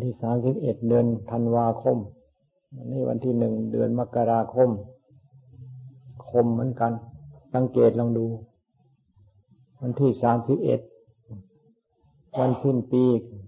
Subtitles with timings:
[0.00, 1.98] ที่สามสิบเอ็ดเดือนธันวาคม
[2.90, 4.70] นี่วันที่หนึ่งเดือนมกราคม
[6.30, 6.92] คมเหมือนกัน
[7.54, 8.26] สังเกตลองดู
[9.80, 10.80] วันที่สามสิบเอ็ด
[12.40, 13.04] วันสิ้นปี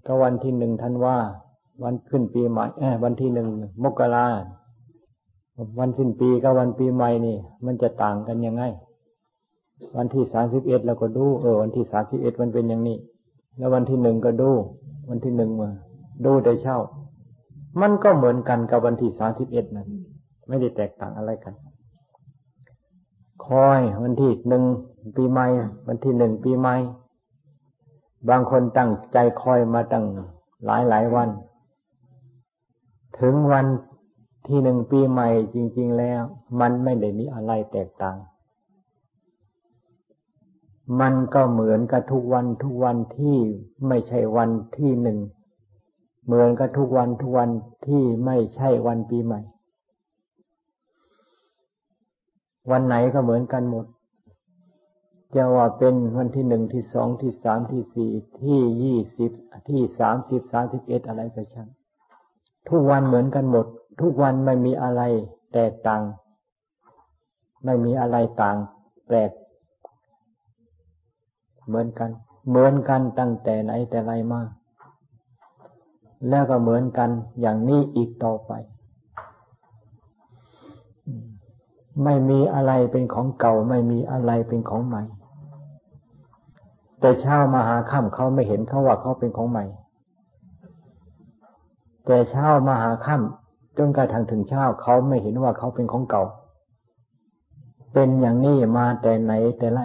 [0.06, 1.16] ก็วันที่หนึ่งธันวา
[1.82, 3.48] วันขึ้นปีใหม่เอวันที่หนึ่ง
[3.84, 4.26] มกรา
[5.78, 7.36] วันสิ้นปีกับวันปีใหม่นี่
[7.66, 8.62] มันจะต่างกันยังไง
[9.96, 12.96] วันที่สามสิบเอ็ดเราก็ดู เออ วันที่สามสิบเอ็ดมันเป็นอย่างนี้
[13.58, 14.50] แล้ววันที่หนึ่งก็ดู
[15.08, 15.70] วันที่หนึ่งมา
[16.24, 16.78] ดูได้เช่า
[17.80, 19.88] มันก็เหมือนกันกับวันที่สามสิบเอ็ดนั้น
[20.48, 21.54] ไม่ได้แตกต่างอะไรกัน
[23.46, 24.64] คอยวันที่หนึ่ง
[25.16, 25.46] ปีใหม่
[25.88, 26.74] วันที่หนึ่งปีใหม่
[28.28, 30.04] บางคนตั้งใจคอยมาตั้ง
[30.64, 31.28] หลายหลายวัน
[33.20, 33.66] ถึงวัน
[34.48, 36.22] ที่หนึ่งปีใหม่จริง ๆ แล้ว
[36.60, 38.16] มันไม่ได้มีอะไรแตกต่าง
[41.00, 43.38] มันก็เหมือนกับทุกวันทุกวันที่
[43.88, 45.18] ไม่ใช่วันที่หนึ่ง
[46.24, 47.50] เหมือนกับทุกวันทุกวัน
[47.86, 49.40] ที่ไม่ใช่วันปีใหม่
[52.70, 53.86] วันไหนก็เหมือนกันหมด
[55.34, 58.10] จะว่าเป็นวันที่หนึ่งที่สองที่สามที่สี่
[58.42, 59.32] ที่ยี่สิบ
[59.68, 61.68] ที่สามสิบสามสิบเอ็ดอะไรก็ช่าง
[62.68, 63.66] ทุกวันเหมือนกันหมด
[64.00, 65.02] ทุกวันไม่มีอะไร
[65.54, 66.02] แตกต่าง
[67.64, 68.56] ไม่มีอะไรต่าง
[69.06, 69.30] แปลก
[71.66, 72.10] เหมือนกัน
[72.48, 74.40] เหมือนกันตั้งแต่ไหนแต่ไรมา
[76.28, 78.52] แล้วก็เหมือนกันอย่างนี้อีกต่อไป
[82.04, 85.02] ไม่มีอะไรเป็นของเก่า ไม่มีอะไรเป็นของใหม่
[87.00, 89.64] แต่เช้ามาหาค่ำเขาไม่เห็นเขาว่าเขาเป็นของใหม่
[92.06, 96.24] แต่เช้ามาหาค่ำจนกระทั่งถึงเช้าเขาไม่เห็นว่าเขาเป็นของเก่า
[97.92, 99.80] เป็นอย่างนี้มาแต่ไหนแต่ไร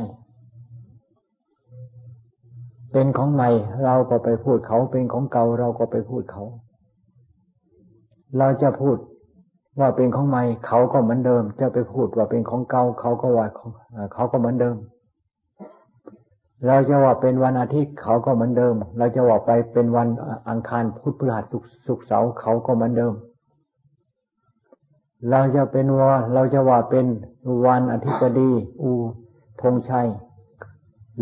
[2.91, 3.49] เป็นของใหม่
[3.85, 6.43] เราก็ไปพูดเขาเป็นของเก่าเราก็ไปพูดเขา
[8.37, 8.97] เราจะพูด
[9.79, 13.45] ว่าเป็นของใหม่เขาก็เหมือนเดิม จะไปพูดว่าเป็นของเก่าเขาก็ว่า
[14.13, 14.75] เขาก็เหมือนเดิม
[16.67, 20.07] เราจะว่าเป็นวันอาทิตย์เขาก็เหมือนเดิม เราจะว่าไปเป็นวัน
[20.49, 21.45] อังคารพุธพฤหัส
[21.85, 23.13] ศุกร์เสาร์เขาก็เหมือนเดิม
[25.31, 27.05] เราจะเป็นว่าเราจะว่าเป็น
[27.66, 28.49] วันอาทิตย์ดี
[28.81, 28.89] อู
[29.61, 30.07] ธงชัย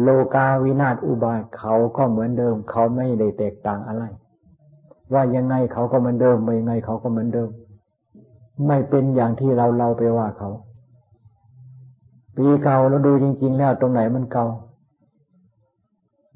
[0.01, 4.03] โลกาวินาศอุบายเขาก็เหมือนเดิม เขาไม่ได้แตกต่างอะไร
[5.13, 7.49] ว่ายังไงเขาก็เหมือนเดิมไม่ยังไงเขาก็เหมือนเดิม
[8.67, 10.49] ไม่เป็นอย่างที่เราเราไปว่าเขา
[12.37, 14.45] ปีเก่าเราดูจริง ๆ แล้วตรงไหนมันเก่า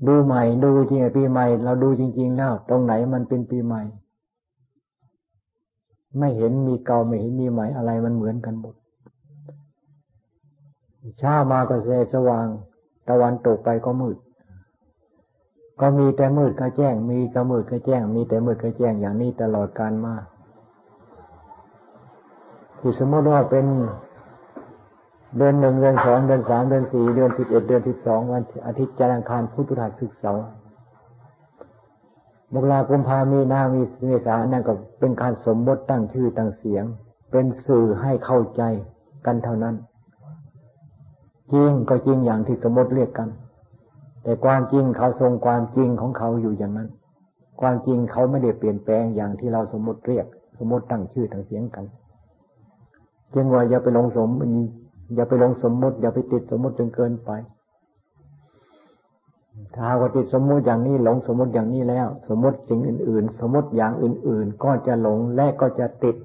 [0.07, 3.81] ดูใหม่ดูจริงปีใหม่ เราดูจริง ๆ แล้ว ตรงไหนมันเป็นปีใหม่
[6.19, 8.75] ไม่เห็นมีเก่าไม่เห็นมีใหม่อะไรมันเหมือนกันหมด
[11.19, 12.47] เช้ามาก็แสสว่าง
[13.11, 14.17] ตะวันตกไปก็มืด
[15.81, 20.15] ก็มีแต่มืดก็แจ้ง มีก็มืดก็แจ้ง มีแต่มืดก็แจ้งอย่างนี้ตลอดการมา
[22.79, 23.65] คือสมมติว่าเป็น
[25.37, 30.43] เดือนหนึ่งเดือนสองเดือนสามเดือนสี่เดือนสิบเอ็ดเดือนสิบสองวันอาทิตย์จันทร์อังคารพุธพฤหัสศุกร์เสาร์
[32.53, 36.85] มกราคมพามีนามีเมษานั่นก็เป็นการสมมติตั้งชื่อตั้งเสียง
[37.31, 38.61] เป็นสื่อให้เข้าใจ
[39.25, 39.75] กันเท่านั้น
[41.53, 43.29] จริงก็จริงอย่างที่สมมติเรียกกัน
[44.23, 46.89] แต่ความจริงเขาทรงความจริงของเขาอยู่อย่างนั้น
[47.61, 50.25] ความจริงเขาไม่ได้เปลี่ยนแปลงอย่างที่เราสมมติเรียก
[50.57, 51.85] สมมติตั้งชื่อตั้งเสียงกัน
[53.33, 54.29] จึงว่าอย่าไปลงสม
[55.15, 57.31] อย่าไปลงสมมติ อย่าไปติดสมมติจนเกินไป
[59.75, 66.15] ถ้าว่าติดสมมติอย่างนี้หลงสมมติอย่างนี้แล้ว สมมติสิ่งอื่น ๆ สมมติอย่างอื่น ๆ ก็จะหลงและก็จะติด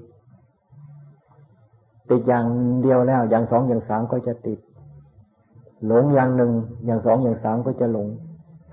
[2.10, 2.46] ติดอย่าง
[2.82, 4.58] เดียวแล้ว อย่างสองอย่างสามก็จะติด
[5.86, 6.52] หลงอย่างหนึ่ง
[6.86, 8.08] อย่างสองอย่างสามก็จะหลง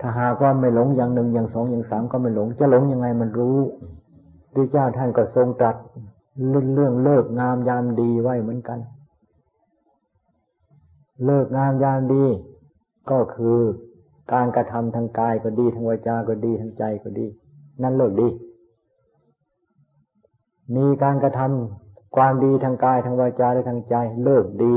[0.00, 3.58] ถ้าหากว่าไม่หลงอย่างหนึ่งอย่างสองอย่างสามก็ไม่หลง จะหลงยังไงมันรู้
[4.54, 5.76] พระเจ้าท่านก็ทรงตรัส
[6.74, 8.78] เรื่องเลิกงามยามดีไว้เหมือนกัน
[11.24, 12.24] เลิกงามยามดี
[13.10, 13.58] ก็คือ
[14.32, 17.26] การกระทำทางกายก็ดีทางวาจาก็ดีทางใจก็ดี
[17.82, 18.28] นั่นเลิกดี
[20.76, 24.76] มีการกระทำความดีทางกายทางวาจาและทางใจ เลิกดี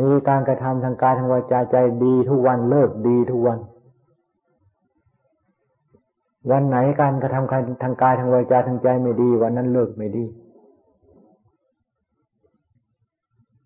[0.00, 3.58] มีการกระทำทางกายทางวาจาใจดีทุกวันเลิกดีทุกวัน
[6.50, 10.24] วันไหนการกระทำทางกายทางวาจาทางใจไม่ดี วันนั้นเลิกไม่ดี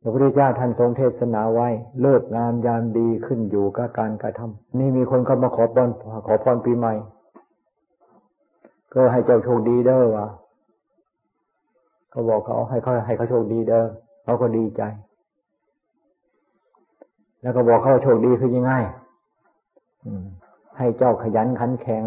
[0.02, 1.68] พระพุทธเจ้าท่านทรงเทศนาไว้
[2.02, 5.88] เลิกงามยามดีขึ้นอยู่กับการกระทำนี่มีคนเข้ามาขอพร
[6.26, 6.94] ขอพรปีใหม่
[8.94, 10.26] ก็ให้เจ้าโชคดีเด้อวะ
[12.10, 13.84] เขาบอกเขาให้เขาให้เขาโชคดีเด้อ
[14.24, 14.82] เขาก็ดีใจ
[17.42, 18.72] แล้วก็บอกเขาโชคดีคือยังไง
[20.78, 22.04] ให้เจ้าขยันขันแข็ง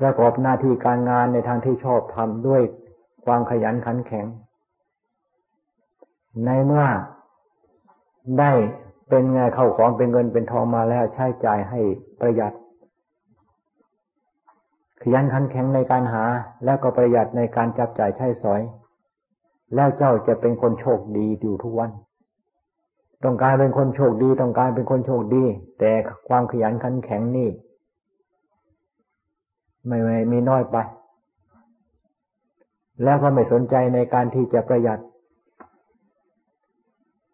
[0.00, 2.62] ประกอบหน้าที่การงานในทางที่ชอบทำด้วย
[3.24, 4.26] ความขยันขันแข็ง
[6.44, 6.84] ในเมื่อ
[8.38, 8.52] ได้
[9.08, 11.80] เป็นไงเข้าของเป็นเงินเป็นทองมาแล้วใช้จ่ายให้
[12.20, 12.52] ประหยัด
[15.02, 16.24] ขยันขันแข็งในการหา
[16.64, 18.60] แล้วก็ประหยัดในการจับจ่ายใช้สอย
[19.74, 21.90] แล้วเจ้าจะเป็นคนโชคดีอยู่ทุกวัน
[23.24, 25.44] ต้องการเป็นคนโชคดี ต้องการเป็นคนโชคดี
[25.78, 25.90] แต่
[26.28, 27.50] ความขยันขันแข็งนี่
[29.86, 30.76] ไม่ไม่มีน้อยไป
[33.04, 34.98] แล้วก็ไม่สนใจในการที่จะประหยัด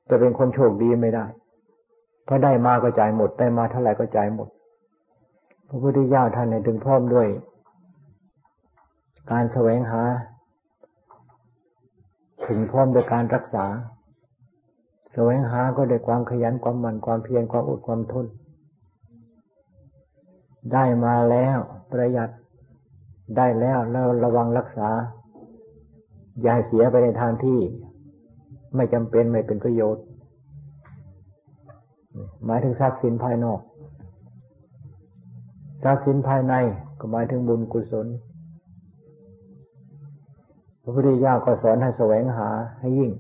[0.08, 1.24] จะเป็นคนโชคดีไม่ได้
[2.24, 4.48] เพราะได้มาก็จ่ายหมด ได้มาเท่าไหร่ก็จ่ายหมด
[5.68, 7.28] พระพุทธเจ้าท่านในถึงพร้อมด้วย
[9.32, 10.02] การแสวงหา
[12.46, 13.66] ถึงพร้อมด้วยการรักษา
[15.14, 18.26] แสวงหาก็ได้ความขยันความหมั่นความเพียรความอดความทน
[20.72, 21.58] ได้มาแล้ว
[21.90, 22.30] ประหยัด
[23.36, 24.88] ได้แล้วแล้วระวังรักษา
[26.42, 27.58] อย่าเสียไปในทางที่
[28.76, 30.04] ไม่จำเป็นไม่เป็นประโยชน์
[32.44, 33.60] หมายถึงทรัพย์สินภายนอก
[35.82, 36.54] ทรัพย์สินภายใน
[36.98, 38.06] ก็หมายถึงบุญกุศล
[40.82, 42.48] พระพุทธเจ้าก็สอนให้แสวงหา
[42.80, 43.12] ให้ยิ่ง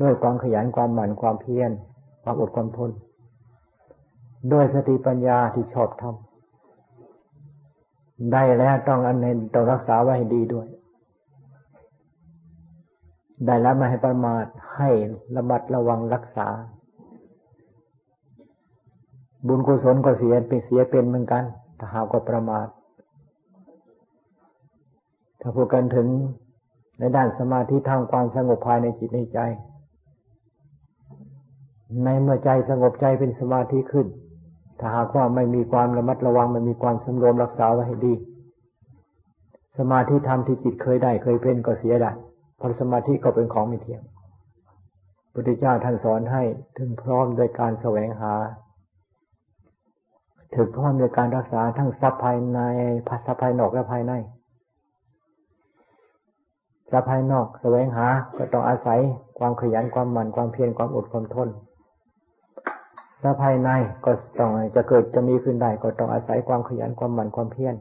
[0.00, 1.70] ด้วยความขยันความหมั่นความเพียร
[2.22, 2.90] ความอดความทน
[4.52, 10.66] ด้วยสติปัญญาที่ชอบทำได้แล้วต้องอันเน้นต้องรักษาไว้ให้ดีด้วย
[13.46, 14.44] ได้แล้วม่ให้ประมาท
[14.76, 14.90] ให้
[15.36, 16.48] ระมัดระวังรักษา
[19.46, 21.44] บุญกุศลก็เสียเป็นเสียเป็นเหมือนกัน
[21.78, 22.66] ถ้าหากว่าประมาท
[25.40, 26.06] ถ้าพูดกันถึง
[26.98, 29.38] ในด้านสมาธิทางความสงบภายในจิตในใจ
[32.04, 34.06] ในเมื่อใจสงบใจเป็นสมาธิขึ้น
[34.78, 38.14] ถ้าหากว่าไม่มีความระมัดระวังไม่มีความสำรวมรักษาไว้ให้ดี
[39.78, 42.10] สมาธิธรรมที่จิตเคยได้เคยเป็นก็เสียได้
[42.58, 44.02] เพราะสมาธิก็เป็นของไม่เที่ยง
[45.32, 46.42] พุทธเจ้าท่านสอนให้
[46.78, 48.34] ถึงพร้อมโดยการแสวงหา
[50.54, 52.60] ถึงพร้อมในการรักษาทั้งทรัพย์ภายใน
[53.08, 54.12] ภาษาภายนอกและภายใน
[56.90, 58.06] ทรัพย์ภายนอกแสวงหา
[58.36, 59.00] ก็ต้องอาศัย
[59.38, 61.48] ความขยันความหมั่นความเพียรความอดความทน
[63.22, 63.70] ทรัพย์ภายใน
[64.04, 67.74] ก็ต้องจะเกิดจะมีขึ้นได้ก็ต้องอาศัยความขยันความหมั่นความเพียร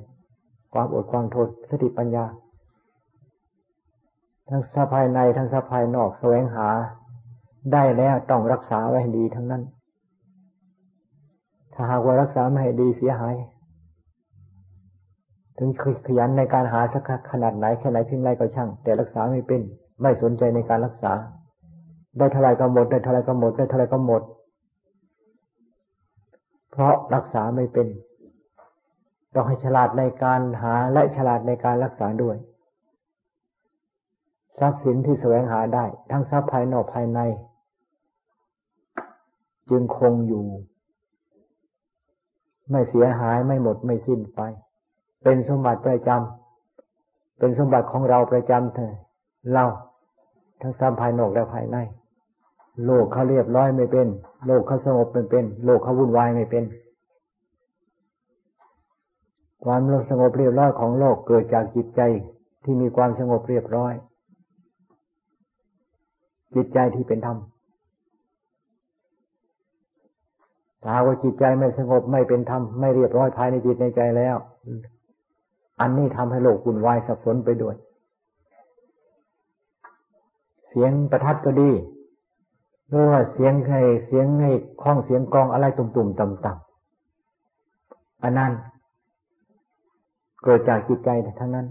[0.74, 2.26] ความอดความทนสติปัญญา
[4.50, 6.68] ทั้งทรัพย์ภายในทั้งทรัพย์ภายนอกแสวงหา
[7.74, 9.64] ได้แล้วต้องรักษาไว้ให้ดีทั้งนั้น
[11.74, 13.36] ถ้าหากว่ารักษาไม่ให้ดีเสียหาย
[15.58, 15.70] ถึง
[16.06, 19.62] ขยันในการหาสักขนาดไหนแค่ไหนเพียงไรก็ช่าง แต่รักษาไม่เป็น
[20.02, 21.12] ไม่สนใจในการรักษา
[22.18, 24.22] ได้เท่าไรก็หมดได้เท่าไรก็หมดได้เท่าไรก็หมด
[26.72, 27.88] เพราะรักษาไม่เป็น
[29.34, 32.38] ต้องให้ฉลาดในการหาและฉลาดในการรักษาด้วย
[34.60, 37.20] ทรัพย์สินที่แสวงหาได้ ทั้งทรัพย์ภายนอกภายใน
[39.70, 40.46] จึงคงอยู่
[42.72, 44.40] ไม่เสียหายไม่หมดไม่สิ้นไป
[45.24, 48.94] เป็นสมบัติประจำเป็นสมบัติของเราประจำเถอ
[49.54, 49.66] เรา
[50.62, 51.78] ทั้งทำภายนอกและภายใน
[52.86, 54.08] โลกเขาเรียบร้อยไม่เป็น
[54.48, 56.64] โลกเขาสงบไม่เป็น โลกเขาวุ่นวายไม่เป็น
[59.64, 62.02] ความสงบเรียบร้อยของโลกเกิดจากจิตใจ
[62.64, 63.94] ที่มีความสงบเรียบร้อย
[66.56, 67.38] จิตใจที่เป็นธรรม
[70.84, 74.36] ถ้าว่าจิตใจไม่สงบไม่เป็นธรรมไม่เรียบร้อยภายในจิตในใจแล้ว
[75.82, 77.76] อันนี้ทำให้โลกวุ่นวายสับสนไปด้วย
[80.68, 81.70] เสียงประทัดก็ดี
[82.92, 88.52] หรือว่าเสียงใครเสียงให้คล้องเสียงกองอะไรตุ่มๆต่ำๆอันนั้น
[90.44, 91.68] เกิดจากจิตใจทั้งนั้น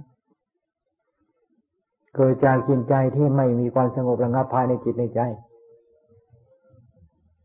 [2.16, 5.20] เกิดจากจิตใจที่ไม่มีความสงบระงับภายในจิตในใจ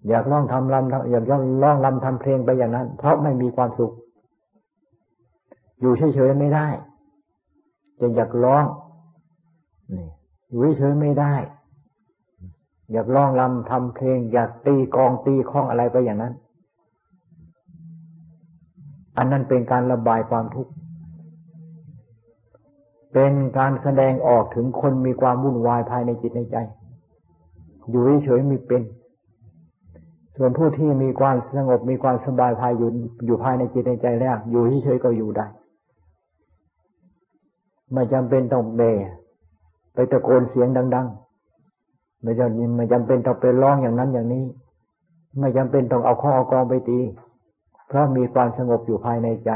[0.08, 3.94] อยากร้องทำลำอยากร้องลำทำเพลงไปอย่างนั้น เพราะไม่มีความสุข
[5.80, 6.68] อยู่เฉยๆไม่ได้
[8.00, 8.66] จะอยากร้อง
[9.92, 10.08] นี่
[10.50, 11.34] อยู่เฉยๆไม่ได้
[12.92, 16.34] อยากร้องลำทำเพลง อยากตีกองตีข้องอะไรไปอย่างนั้น
[19.18, 20.72] อันนั้นเป็นการระบายความทุกข์
[23.14, 26.58] เป็นการแสดงออกถึงคนมีความวุ่นวายภายในจิตในใจ
[27.90, 28.82] อยู่เฉยๆม่เป็น
[30.38, 32.90] ส่วนผู้ที่มีความสงบมีความสบายภายอยู่
[33.26, 35.46] อยู่ภายในจิตในใจแล้ว อยู่เฉยๆก็อยู่ได้
[37.94, 38.82] ไม่จำเป็นต้องเบ
[39.94, 41.25] ไปตะโกนเสียงดัง ๆ
[42.26, 44.44] ไม่จำไม่จำเป็นต้องไปร้องอย่างนั้นอย่างนี้
[45.40, 47.00] ไม่จำเป็นต้องเอาข้อเอากองไปตี
[47.88, 49.52] เพราะมีความสงบอยู่ภายในใจ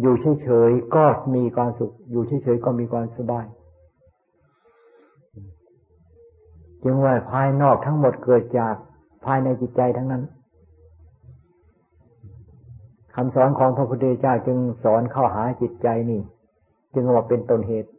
[0.00, 3.46] อยู่เฉยๆก็มีความสุข อยู่เฉยๆก็มีความสบาย
[6.82, 8.74] จึงว่าภายนอกทั้งหมดเกิดจาก
[9.24, 10.22] ภายในจิตใจทั้งนั้น
[13.14, 16.20] คำสอนของพระพุทธเจ้าจึงสอนเข้าหาจิตใจนี่
[16.94, 17.90] จึงว่าเป็นต้นเหตุ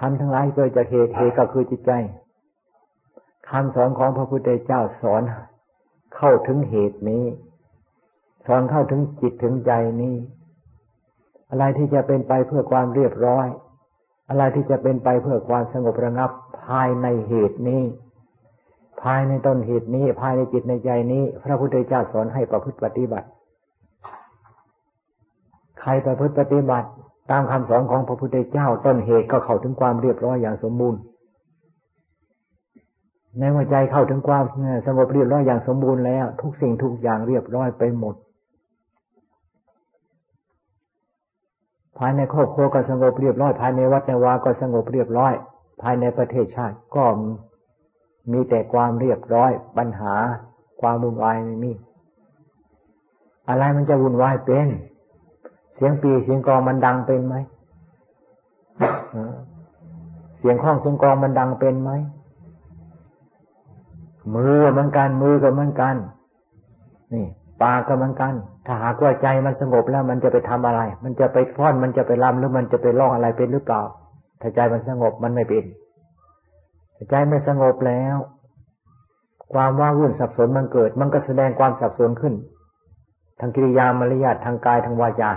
[0.00, 1.90] ทำทั้งหลายเกิดจากเหตุเหตุก็คือจิตใจ
[3.48, 5.22] คำสอนของพระพุทธเจ้าสอน
[6.16, 7.24] เข้าถึงเหตุนี้
[8.46, 10.16] สอนเข้าถึงจิตถึงใจนี้
[11.50, 13.46] อะไรที่จะเป็นไปเพื่อความเรียบร้อย
[14.28, 16.30] อะไรที่จะเป็นไปเพื่อความสงบระงับ
[16.64, 17.82] ภายในเหตุนี้
[19.02, 23.28] ภายในต้นเหตุนี้ ภายในจิตในใจนี้ พระพุทธเจ้าสอนให้ประพฤติปฏิบัติ
[25.80, 26.88] ใครประพฤติปฏิบัติ
[27.30, 31.00] ตามคำสอนของพระพุทธเจ้าต้นเหตุก็เข้าถึงความเรียบร้อยอย่างสมบูรณ์
[33.38, 34.44] ในหัวใจเข้าถึงความ
[34.86, 38.14] สงบเรียบร้อยอย่างสมบูรณ์แล้ว ทุกสิ่งทุกอย่างเรียบร้อยไปหมด
[41.98, 45.32] ภายในครอบครัวก็สงบเรียบร้อย ภายในวัดในวาก็สงบเรียบร้อย
[45.82, 47.04] ภายในประเทศชาติก็
[48.32, 50.14] มีแต่ความเรียบร้อย ปัญหา
[50.80, 51.72] ความวุ่นวายไม่มี
[53.48, 54.68] อะไรมันจะวุ่นวายเป็น
[55.74, 57.36] เสียงปีเสียงกองมันดังเป็นไหม
[60.38, 61.90] เสียงข้องเสียงกองมันดังเป็นไหม
[64.34, 65.96] มือเหมือนกันมือก็เหมือนกัน
[67.14, 67.26] นี่
[67.62, 68.34] ปากก็เหมือนกัน
[68.66, 73.82] ถ้าหากว่าใจมันสงบแล้วมันจะไปทำอะไร มันจะไปฟ้อนมันจะไปรำหรือมันจะไปร้องอะไรเป็นหรือเปล่า
[74.40, 75.64] ถ้าใจมันสงบมันไม่เป็น
[76.96, 78.16] ถ้าใจไม่สงบแล้ว
[79.52, 82.34] ความว่าวุ่นสับสนมันเกิด มันก็แสดงความสับสนขึ้น
[83.40, 85.30] ทางกิริยามารยาททางกายทางวาจา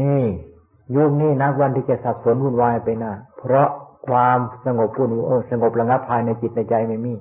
[0.00, 0.20] นี่
[0.96, 3.68] ยุคนี้นักวันที่จะสับสนวุ่นวายไปนะเพราะ
[4.06, 7.12] ความสงบปุ่นเออสงบระงับภายในจิตในใจไม่มี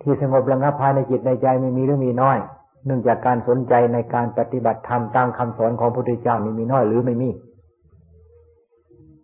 [0.00, 2.38] ที่สงบระงับภายในจิตในใจไม่มีหรือมีน้อย
[2.86, 7.30] เนื่องจากการสนใจในการปฏิบัติธรรมตามคำสอนของพระพุทธเจ้านี่มีน้อยหรือไม่มี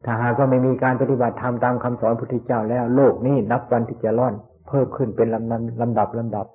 [0.04, 4.34] ถ้าหากว่าไม่มีการปฏิบัติธรรมตามคำสอนพระพุทธเจ้าแล้ว โลกนี้นับวันที่จะร่อน
[4.68, 6.46] เพิ่มขึ้นเป็นลำดับลำดับลำดับ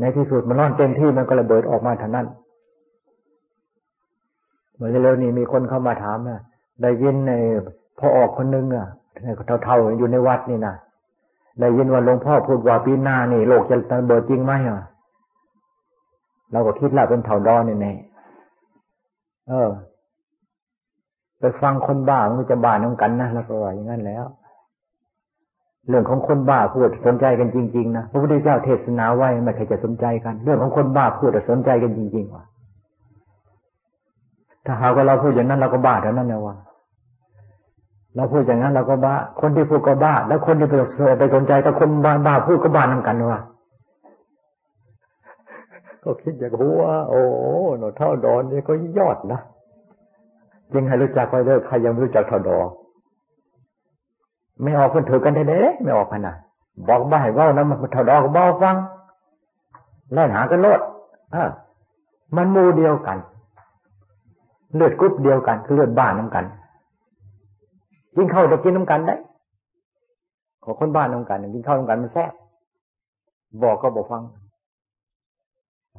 [0.00, 2.26] ในที่สุดมันร่อนเต็มที่มันก็ระเบิดออกมาท่านั้น
[4.76, 6.40] เมื่อเร็วนี้มีคนเข้ามาถามนะ
[6.82, 7.32] ได้ยินใน
[7.98, 8.86] พ่อออกคนนึงอะ
[9.64, 10.74] เท่าๆอยู่ในวัดนี่นะ
[11.60, 14.80] ได้ยินว่าหลวงพ่อพูดว่าปีหน้านี่โลกจะระเบิดจริงไหมอะ
[16.52, 17.92] เราก็คิดละเป็นเท่าดอนนี่แน่
[19.48, 19.70] เออ
[21.40, 24.24] ไปฟังคนบ้ามันจะบ้าน้องกันนะแล้วก็ว่าอย่างนั้นแล้ว
[25.88, 32.44] เรื่องของคนบ้าพูดสนใจกันจริง ๆ นะพระพุทธเจ้าเทศนาไว้ไม่ใครจะสนใจกัน เรื่องของคนบ้าพูดสนใจกันจริงๆว่ะ
[34.66, 36.54] ถ้าหากว่าเราพูดอย่างนั้นเราก็บ้าเท่านั้นนะว่า
[38.16, 40.74] เราพูดอย่างนั้นเราก็บ้า คนที่พูดก็บ้า แล้วคนที่ไป
[41.18, 43.40] ไปสนใจแต่คนบ้าบ้าพูดก็บ้านั่งกันว่า
[46.02, 47.22] ก็คิดอย่างว่าโอ้
[47.78, 49.40] หนูเท่าดอนนี่ก็ยอดนะ
[50.72, 52.58] จริงให้รู้จักไปเด้อใครยังไม่รู้จักเท่าดอ
[54.62, 56.36] ไม่ออกคนถือกันได้เลยไม่ออกขนาด
[56.88, 58.76] บอกบ้าให้ว่านะมันเท่าดอก็บอกฟัง
[60.12, 60.80] ไล่หากันโลด
[61.34, 61.44] อ่า
[62.36, 63.18] มันมูเดียวกัน
[64.74, 66.44] เลือดกรุ๊ปเดียวกันคือเลือดบ้านน้ำกัน
[68.16, 69.16] กินข้าวจะกินน้ำกันได้
[70.64, 72.32] ขอคนบ้านน้ำกันกินข้าวน้ำกันมันแซ่บ
[73.62, 74.22] บอกก็บอกฟัง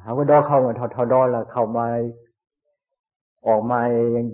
[0.02, 1.86] หาว่าดอเข้ามาทอดอแล้วเข้ามา
[3.46, 3.80] ออกมา
[4.16, 4.26] ยัง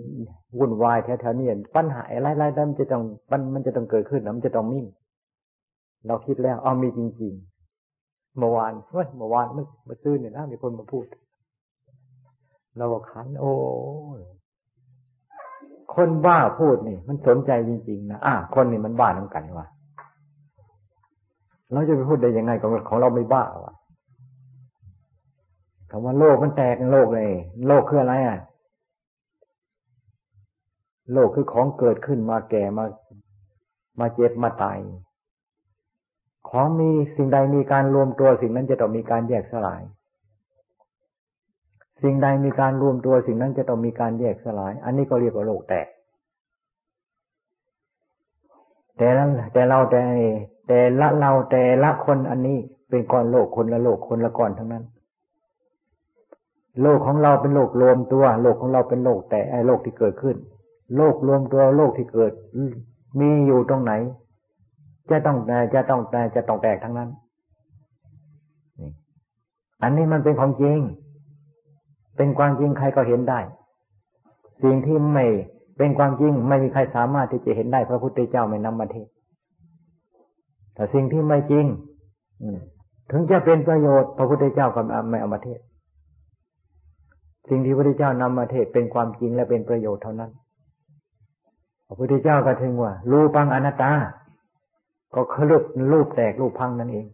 [0.59, 4.81] วุ่นวายแถวๆนี้ปัญหาอะไรๆมันจะต้องมันมันจะต้องเกิดขึ้นนะมันจะต้องมี
[6.07, 7.33] เราคิดแล้วเอามีจริง
[7.85, 11.05] ๆ เมื่อวานเมื่อวานเมื่อซื้อเนี่ยนะมีคนมาพูด
[12.77, 13.51] เราขันโอ้
[15.95, 19.67] คนบ้าพูดนี่ มันสนใจจริงๆนะอะคนนี่มันบ้าน้ำกันวะ
[21.71, 23.75] เราจะไปพูดได้ยังไงของของเราไม่บ้าวะ
[25.89, 27.31] คำว่าโลกมันแตกโลกเลย
[27.67, 28.39] โลกคืออะไรอะ
[31.13, 32.85] โลกคือของเกิดขึ้นมาแก่มา
[33.99, 34.77] มาเจ็บมาตาย
[36.49, 39.81] ของมีสิ่งใดมีการรวมตัวสิ่งนั้นจะต้องมีการแยกสลาย
[42.03, 45.87] สิ่งใดมีการรวมตัวสิ่งนั้นจะต้องมีการแยกสลาย อันนี้ก็เรียกว่าโลกแตก
[48.97, 49.23] แต่ละ
[49.53, 50.01] แต่เราแต่
[50.67, 52.57] แต่ละเราแต่ละคนอันนี้
[52.89, 54.83] เป็นก้อนโลกคนละโลกคนละก้อนทั้งนั้น
[56.81, 60.35] โลกของเราเป็นโลกรวมตัว โลกของเราเป็นโลกแต่ไอ้โลกที่เกิดขึ้น
[60.97, 62.31] โลกรวมตัวโลกที่เกิด
[63.19, 63.93] มีอยู่ตรงไหน
[65.09, 65.37] จะต้อง
[65.73, 66.01] จะต้อง
[66.35, 67.09] จะต้องแตกทั้งนั้น
[69.83, 70.79] อันนี้มันเป็นของจริง
[72.17, 73.39] เป็นความจริงใครก็เห็นได้
[74.63, 75.25] สิ่งที่ไม่
[75.77, 79.07] เป็นความจริงไม่มีใครสามารถที่จะเห็นได้ พระพุทธเจ้าไม่นำมาเทศ
[80.73, 81.65] แต่สิ่งที่ไม่จริง
[83.11, 85.59] ถึงจะเป็นประโยชน์ พระพุทธเจ้าก็ไม่เอามาเทศ
[87.49, 90.31] สิ่งที่พระพุทธเจ้านำมาเทศเป็นความจริงและเป็นประโยชน์เท่านั้น
[91.87, 93.91] พระพุทธเจ้าก็ถึงว่ารูปังอนัตตา
[95.15, 97.05] ก็คือรูปรูปแตกรูปพังนั่นเอง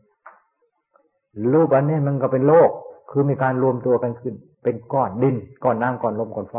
[1.53, 2.70] รูปอันนี้มันก็เป็นโลก
[3.12, 6.56] คือมีการรวมตัวกันขึ้น เป็นก้อนดินก้อนน้ำก้อนลมก้อนไฟ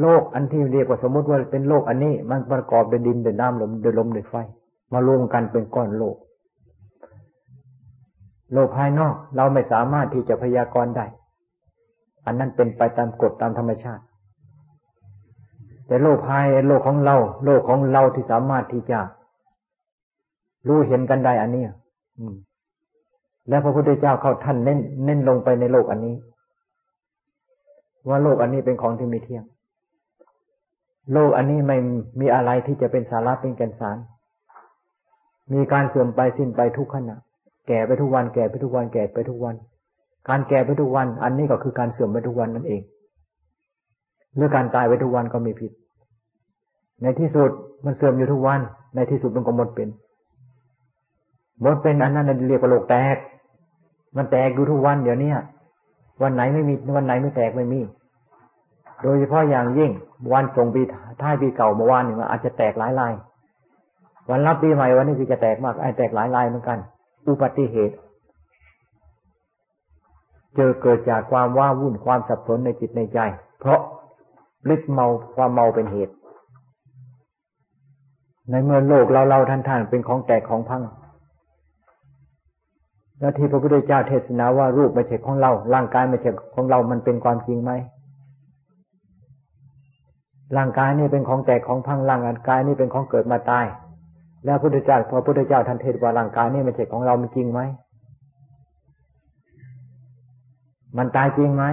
[0.00, 4.34] โลกอันที่เรียกว่าสมมติว่าเป็นโลกอันนี้มันประกอบด้วยดินด้วยน้ำลมด้วยลมด้วยไฟ
[4.92, 6.16] มารวมกันเป็นก้อนโลก
[8.52, 11.06] โลกภายนอกเราไม่สามารถที่จะพยากรณ์ได้
[12.26, 14.02] อันนั้นเป็นไปตามกฎตามธรรมชาติ
[15.86, 18.98] แต่โลกภายโลกของเรา โลกของเราที่สามารถที่จะ
[20.68, 21.64] รู้เห็นกันได้อันนี้
[22.18, 22.34] อืม
[23.48, 26.14] และพระพุทธเจ้าเขาท่านเน้นเน้นลงไปในโลกอันนี้
[28.08, 29.44] ว่าโลกอันนี้เป็นของที่มีเที่ยง
[31.12, 31.76] โลกอันนี้ไม่
[32.20, 33.98] มีอะไรที่จะเป็นสาระเป็นแก่นสาร
[35.52, 37.16] มีการเสื่อมไปสิ้นไปทุกขณะ
[37.68, 39.54] แก่ไปทุกวัน แก่ไปทุกวัน แก่ไปทุกวัน
[40.28, 42.82] การแก่ไปทุกวัน อันนี้ก็คือการเสื่อมไปทุกวันนั่นเอง
[44.34, 45.72] หรือการตายไปทุกวันก็มีผิด
[47.02, 47.50] ในที่สุด
[47.84, 48.60] มันเสื่อมอยู่ทุกวัน
[48.94, 49.88] ในที่สุดมันก็หมดเป็น
[51.60, 53.16] หมดเป็นอันนั้นเรียกว่าโลกแตก
[54.16, 55.32] มันแตกอยู่ทุกวันเดี๋ยวนี้
[56.22, 57.80] วันไหนไม่มีวันไหนไม่แตกไม่มี
[59.02, 59.90] โดยเฉพาะอย่างยิ่ง
[60.32, 60.82] วันส่งปี
[61.22, 63.12] ท้ายปีเก่าเมื่อวานนี่มันอาจจะแตกหลายลาย
[64.30, 66.78] วันรับปีใหม่วันนี้คือจะแตกมากไอ้แตกหลายลายเหมือนกัน
[67.26, 67.94] อุบัติเหตุ
[70.56, 73.18] เจอเกิดจากความว้าวุ่นความสับสนในจิตในใจ
[73.60, 73.80] เพราะ
[74.74, 76.14] ฤทธิ์เมาความเมาเป็นเหตุ
[78.50, 80.82] ในเมื่อโลกเราเราท่านท่านเป็นของแตกของพัง
[83.22, 87.72] แล้วที่พระพุทธเจ้าเทศนาว่ารูปไม่ใช่ของเรา ร่างกายไม่ใช่ของเรา มันเป็นความจริงไหม
[90.56, 93.64] ร่างกายนี่เป็นของแตกของพังร่างกายนี่เป็นของเกิดมาตาย
[94.44, 97.60] แล้วพุทธเจ้าพอพุทธเจ้าท่านเทศว่าร่างกายนี่ไม่ใช่ของเรา มันจริงไหม
[100.98, 101.64] มันตายจริงไหม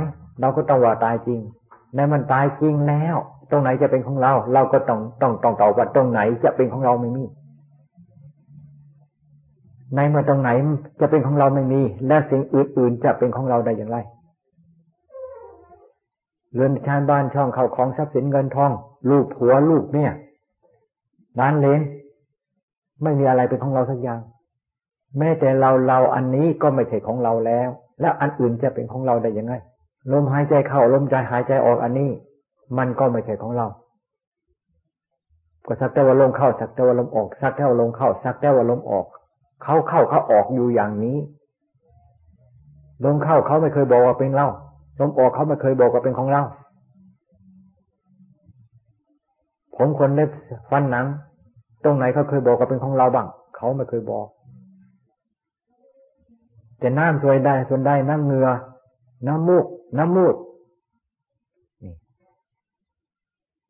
[0.42, 1.40] เราก็ต้องว่าตายจริง
[1.96, 3.16] ในมันตายจริงแล้ว
[3.50, 7.24] ตรงไหนจะเป็นของเรา เราก็ต้องต้องต้องตอบว่าตรงไหนจะเป็นของเราไม่มี
[9.96, 10.50] ในเมื่อตรงไหน
[11.02, 13.98] จะเป็นของเราไม่มี และสิ่งอื่น ๆ จะเป็นของเราได้อย่างไร
[16.54, 18.72] เรือนชานบ้านช่องเขาของทรัพย์สินเงินทอง
[19.10, 20.12] ลูกผัวลูกเนี่ย
[21.40, 21.82] ร้านเลน
[23.04, 24.20] ไม่มีอะไรเป็นของเราสักอย่าง
[25.18, 27.70] แม้แต่เราเราอันนี้ก็ไม่ใช่ของเราแล้ว
[28.02, 29.54] แล้วอันอื่นจะเป็นของเราได้ยังไง
[30.12, 32.10] ลมหายใจเข้าลมใจหายใจออกอันนี้
[32.78, 33.68] มันก็ไม่ใช่ของเรา
[35.68, 39.06] ก็สักแต่ว่าลมเข้าสักแต่ว่าลมออกสักแต่ว่าลมเข้าสักแต่ว่าลมออก
[39.64, 41.18] เขาเข้าเขาออกอยู่อย่างนี้
[43.04, 44.48] ลมเข้าเขาไม่เคยบอกว่าเป็นเรา
[45.00, 46.42] ลมออกเขาไม่เคยบอกว่าเป็นของเรา
[49.76, 50.30] ผมคนเล็บ
[50.70, 51.06] ฟันหนัง
[51.84, 54.28] ตรงไหนเขาเคยบอกว่าเป็นของเราบ้าง เขาไม่เคยบอก
[56.80, 58.48] แต่น้ำสวยได้ส่วนได้น้ำเงือ
[59.28, 59.66] น้ำมูก
[59.98, 60.36] น้ำมูด
[61.84, 61.94] นี่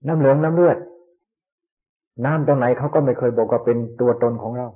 [0.07, 0.77] น้ำเหลืองน้ำเลือด
[2.25, 4.67] น้ำตรงไหนเขาก็ไม่เคยบอกว่าเป็นตัวตนของเรา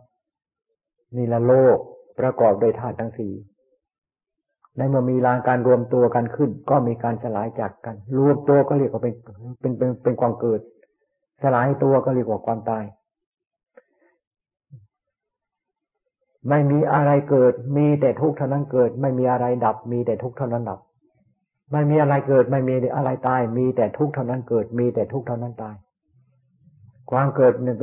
[1.15, 1.78] นี่ละโลก
[2.19, 3.34] ประกอบโดยธาตุทั้งสี่
[4.78, 9.13] ในเมื่อมีรางการรวมตัวกันขึ้น ก็มีการสลายจากกัน รวมตัวก็เรียกว่าเป็น
[9.60, 10.60] เป็นเป็นเป็นความเกิด
[11.43, 12.84] สลายตัวก็เรียกว่าความตาย
[16.49, 20.80] ไม่มีอะไรเกิด มีแต่ทุกข์เท่านั้นเกิด ไม่มีอะไรดับ มีแต่ทุกข์เท่านั้นดับ
[21.71, 25.76] ไม่มีอะไรเกิด ไม่มีอะไรตาย มีแต่ทุกข์เท่านั้นเกิด มีแต่ทุกข์เท่านั้นตาย
[27.12, 27.78] ความเกิดเป็น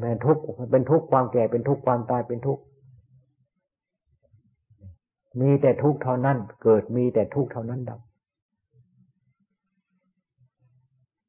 [0.00, 2.62] เป็นทุกข์เป็นทุกข์ความแก่เป็นทุกข์ความตายเป็นทุกข์
[5.40, 8.00] มีแต่ทุกข์เท่านั้น เกิดมีแต่ทุกข์เท่านั้นดับ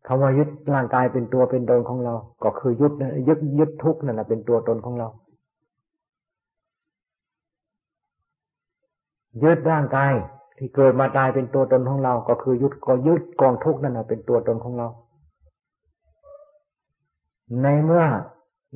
[0.07, 2.93] คำว่ายึดร่างกายเป็นตัวเป็นตนของเรา ก็คือยึด
[3.27, 5.07] ยึดยึดทุกข์นั่นแหละเป็นตัวตนของเรา
[9.43, 10.11] ยึดร่างกาย
[10.57, 14.87] ที่เกิดมาตายเป็นตัวตนของเรา ก็คือยึดก็ยึดกองทุกข์นั่นแหละเป็นตัวตนของเรา
[17.61, 18.05] ในเมื่อ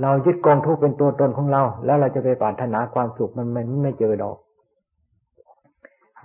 [0.01, 4.37] เรายึดกองทุกข์เป็นตัวตนของเรา แล้วเราจะไปปรารถนาความสุขมันไม่ไม่เจอดอก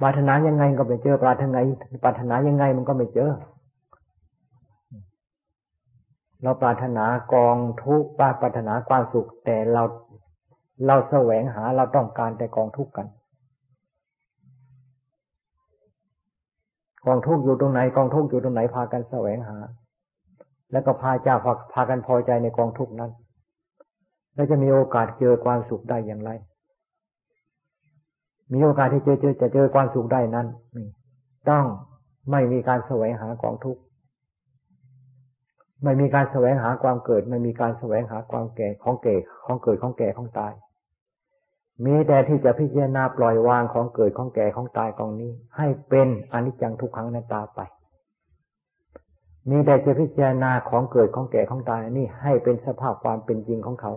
[0.01, 1.59] ปรารถนายังไงก็ไม่เจอ ปรารถนา
[2.05, 3.31] ปรารถนายังไงมันก็ไม่เจอ
[6.43, 9.83] เราปรารถนากองทุกข์ปรารถนาความสุข แต่เรา
[10.87, 13.07] เราแสวงหาเราต้องการแต่กองทุกข์กัน
[17.07, 19.57] กองทุกข์อยู่ตรงไหนกองทุกข์อยู่ตรงไหนพากันแสวงหา
[20.73, 23.11] แล้วก็พาเจ้าพาพากันพอใจในกองทุกข์นั้น
[24.35, 26.31] แล้วจะมีโอกาสเจอความสุขได้อย่างไร
[28.53, 30.47] มีโอกาสที่เจอเจอจะเจอความสุขได้นั้น
[31.51, 31.65] ต้อง
[32.31, 33.81] ไม่มีการแสวงหากองทุกข์
[35.83, 40.53] ไม่มีการแสวงหาความเกิด ไม่มีการแสวงหาความแก่ของแก่ของเกิดของแก่ของตาย
[41.87, 47.61] มีแต่ที่จะพิจารณาปล่อยวางของเกิดของแก่ของตายกองนี้ ให้เป็นอนิจจังทุกขังนันตาไป
[49.51, 53.93] มีแต่จะพิจารณาของเกิดของแก่ของตายนี่ให้เป็นสภาพความเป็นจริงของเขา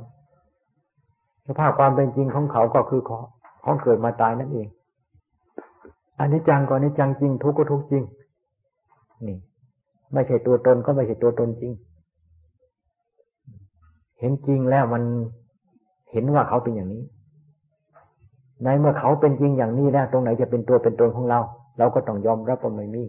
[1.47, 3.01] สภาพความเป็นจริงของเขาก็คือ
[3.63, 4.67] ของของเกิดมาตายนั่นเอง
[6.19, 8.03] อันนี้จังก็อนิจจังจริง ทุกข์ก็ทุกข์จริง
[9.27, 9.37] นี่
[10.13, 11.71] ไม่ใช่ตัวตนก็ไม่ใช่ตัวตนจริง
[14.19, 15.03] เห็นจริงแล้วมัน
[16.11, 17.03] เห็นว่าเขาเป็นอย่างนี้
[18.63, 21.39] ในเมื่อเขาเป็นจริงอย่างนี้แล้วตรงไหนจะเป็นตัวเป็นตนของเรา
[21.77, 23.03] เราก็ต้องยอมรับว่าไม่มี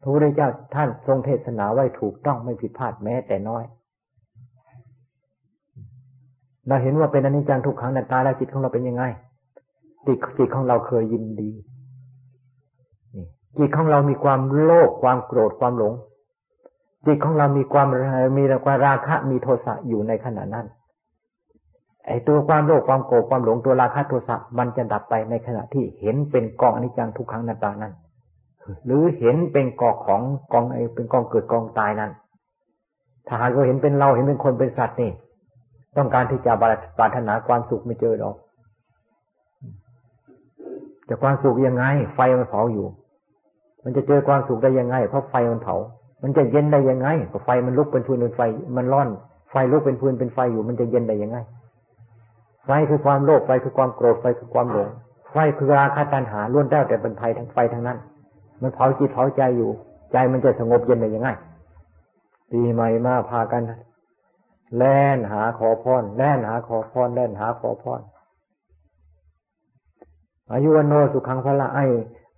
[0.00, 3.64] พระพุทธเจ้าท่านทรงเทศนาไว้ถูกต้องไม่ผิดพลาดแม้แต่น้อย
[6.66, 9.04] เราเห็นว่าเป็นอนิจจังทุกขังในตาและจิตของเราเป็นยังไง
[10.06, 11.50] จิตจิตของเราเคยยินดี
[13.58, 15.94] จิตของเรามีความโลภความโกรธความหลง
[17.06, 17.88] จิตของเรามีความ
[18.38, 20.66] มีความราคะมีโทสะอยู่ในขณะนั้น
[22.06, 27.94] ไอ้ตัวความโลภความโกรธความหลงตัวราคะโทสะมันจะดับไปในขณะที่เห็นเป็นกองอนิจจังทุกขังนาตานั้น
[28.84, 32.10] หรือเห็นเป็นกองของกองไอ้เป็นกองเกิดกองตายนั้น
[33.26, 35.10] ถ้าหากเราเห็นเป็นเราเห็นเป็นคนเป็นสัตว์นี่
[35.96, 36.52] ต้องการที่จะ
[36.98, 38.36] ปรารถนาความสุขไม่เจอหรอก
[41.08, 42.86] จะความสุขยังไง ไฟมันเผาอยู่
[43.84, 45.76] มันจะเจอความสุขได้ยังไง เพราะไฟมันเผา
[46.22, 48.40] มันจะเย็นได้ยังไงก็ไฟมันลุกเป็นฟืนเป็นไฟ
[48.76, 49.08] มันร้อน
[49.50, 51.38] ไฟลุกเป็นฟืนเป็นไฟอยู่ มันจะเย็นได้ยังไง
[52.64, 54.88] ไฟคือความโลภไฟคือความโกรธไฟคือความหลง
[55.32, 57.98] ไฟคือราคะตัณหาล้วนแล้วแต่เป็นภัยทั้งไฟทั้งนั้น
[58.62, 59.70] มันเผาจิตเผาใจอยู่
[60.12, 61.28] ใจมันจะสงบเย็นได้ยังไง
[62.50, 63.62] ปีใหม่มาพากัน
[64.76, 68.00] แล่นหาขอพรแล่นหาขอพรแล่นหาขอพร
[70.52, 71.78] อายุวันโนสุขังพละไอ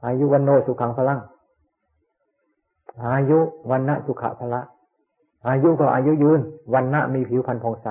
[0.04, 1.20] อายุวันโนสุขังพลัง
[3.06, 3.38] อายุ
[3.70, 4.60] วันณะสุขะพละ
[5.46, 6.40] อายุก็อายุยืน
[6.74, 7.86] วันณะมีผิวพรรณผ่องใส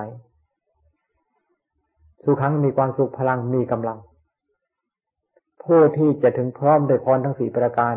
[2.24, 3.98] สุขังมีความสุขพลังมีกำลัง
[5.62, 7.94] ผู้ที่จะถึงพร้อมด้วยพรทั้งสี่ประการ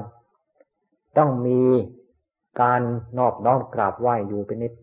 [1.17, 1.61] ต้องมี
[2.61, 2.81] การ
[3.17, 4.73] นอบน้อมกราบไหว้อยู่เป็นนิด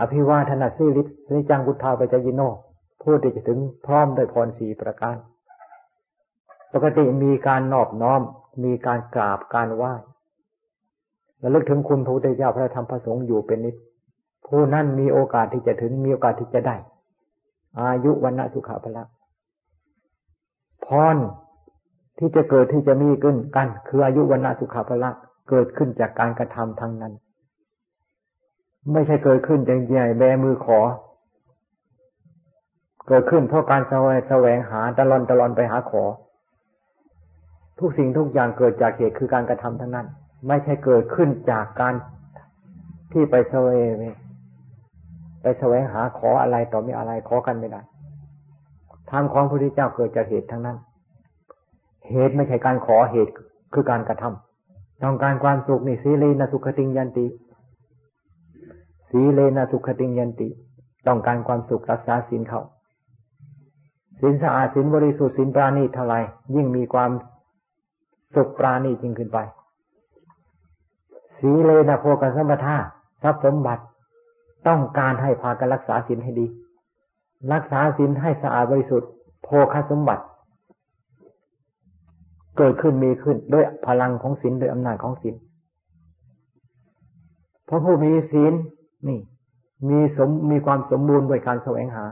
[0.00, 2.42] อภิวาทนาสิริสิจังบุทธาปจยิโน
[3.02, 5.16] ผู้ที่จะถึงพร้อมด้วยพรสี่ประการ
[6.72, 8.20] ปกติมีการนอบน้อม
[8.64, 9.92] มีการกราบการไหว้
[11.42, 13.76] ระลึกถึงคุณพระพุทธเจ้าพระธรรมพระสงฆ์อยู่เป็นนิด
[14.46, 16.76] ผู้นั้นมีโอกาสที่จะถึงมีโอกาสที่จะได้
[17.80, 19.02] อายุวันณะสุขภละ
[20.86, 21.16] พร
[22.18, 25.10] ที่จะเกิดที่จะมีขึ้นกัน คืออายุวันณะสุขภละ
[25.48, 27.12] เกิดขึ้นจากการกระทำทางนั้น
[28.92, 30.80] ไม่ใช่เกิดขึ้นจากใหญ่แบมือขอ
[33.08, 33.82] เกิดขึ้นเพราะการ
[34.28, 36.02] แสวงหาตะลอนตะลอนไปหาขอ
[37.80, 40.06] ทุกสิ่งทุกอย่างเกิดจากเหตุคือการกระทำทั้งนั้น
[40.48, 41.94] ไม่ใช่เกิดขึ้นจากการ
[43.12, 43.78] ที่ไปเสวย
[45.42, 47.80] ไปแสวงหาขออะไรต่อมีอะไรขอกันไม่ได้
[49.10, 50.76] ธรรมของพระพุทธเจ้าเกิดจากเหตุทั้งนั้น
[52.10, 53.32] เหตุไม่ใช่การขอเหตุ
[53.72, 57.26] คือการกระทำต้องการความสุขนี่สีเลนะสุขติงยันติ
[59.10, 60.48] สีเลนะสุขติงยันติ
[61.06, 62.60] ต้องการความสุขรักษาศีลเขา
[64.20, 66.14] ศีลสะอาดศีลบริสุทธิ์ศีลปราณีเท่าไร
[66.54, 67.10] ยิ่งมีความ
[68.34, 69.38] สุขปราณีจริงขึ้นไป
[71.38, 72.76] สีเลนะโภกสัมปทา
[73.22, 73.82] ทรัพย์สมบัติ
[74.66, 76.46] ต้องการให้พากันรักษาศีลให้ดี
[77.52, 79.10] รักษาศีลให้สะอาดบริสุทธิ์
[79.44, 80.24] โภคสมบัติ
[82.56, 85.34] เกิดขึ้นมีขึ้นด้วยพลังของศีลด้วยอำนาจของศีล
[87.64, 88.52] เพราะผู้มีศีล
[89.08, 89.20] นี่
[89.88, 92.04] มีสมมีความสมบูรณ์ด้วยการแสวงหา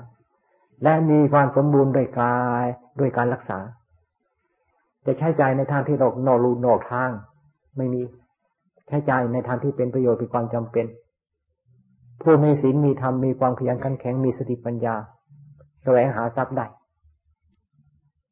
[0.82, 2.66] และมีความสมบูรณ์ด้วยกาย
[3.00, 3.58] ด้วยการรักษา
[5.08, 7.10] จะใช้ใจในทางที่เรานอรูนอกทาง
[7.76, 8.02] ไม่มี
[8.88, 10.86] ใช้ใจในทางที่เป็นประโยชน์เป็นความจำเป็น
[12.22, 14.94] ผู้มีศีลมีธรรมมีความขยันขันแข็งมีสติปัญญา
[15.82, 16.66] แสวงหาทรัพย์ได้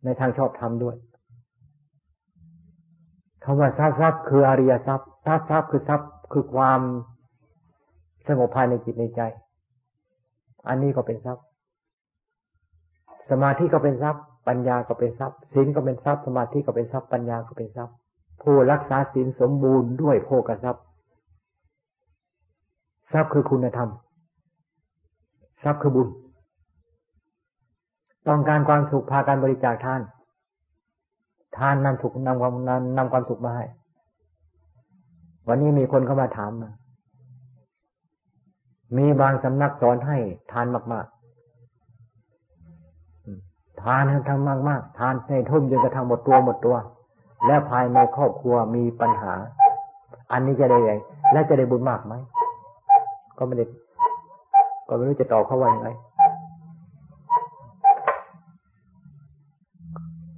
[0.05, 0.97] ในทางชอบธรรมด้วย
[3.45, 6.81] คำว่าทรัพย์ทรัพย์คืออริยทรัพย์ทรัพย์ทรัพย์คือทรัพย์คือความ
[8.29, 9.21] สงบภายในจิตในใจ
[10.69, 11.45] อันนี้ก็เป็นทรัพย์
[13.31, 17.95] สมาธิก็เป็นทรัพย์ ปัญญาก็เป็นทรัพย์ศีลก็เป็นทรัพย์สมาธิก็เป็นทรัพย์ปัญญาก็เป็นทรัพย์
[18.43, 20.83] ผู้รักษาศีลสมบูรณ์ด้วยโภกทรัพย์
[23.13, 23.91] ทรัพย์คือคุณธรรม
[25.65, 26.09] ทรัพย์คือบุญ
[28.29, 30.01] ต้องการความสุขพาการบริจาคทาน
[31.57, 33.65] ทานนำสุขนำความนำนำความสุขมาให้
[35.49, 36.71] วันนี้มีคนเข้ามาถามมา
[38.97, 40.17] มีบางสำนักสอนให้
[40.53, 41.07] ทานมาก
[43.83, 46.77] ทานให้ทำมากมากทานให้ทุ่มจนกระทั่งหมดตัวหมดตัว
[47.47, 49.35] แล้วภายในครอบครัวมีปัญหา
[50.33, 50.93] อันนี้จะได้ไง
[51.33, 52.15] และจะได้บุญมากไหม
[53.39, 53.65] ก็ไม่ได้
[54.89, 55.89] ก็ไม่รู้จะตอบเขาว่ายังไง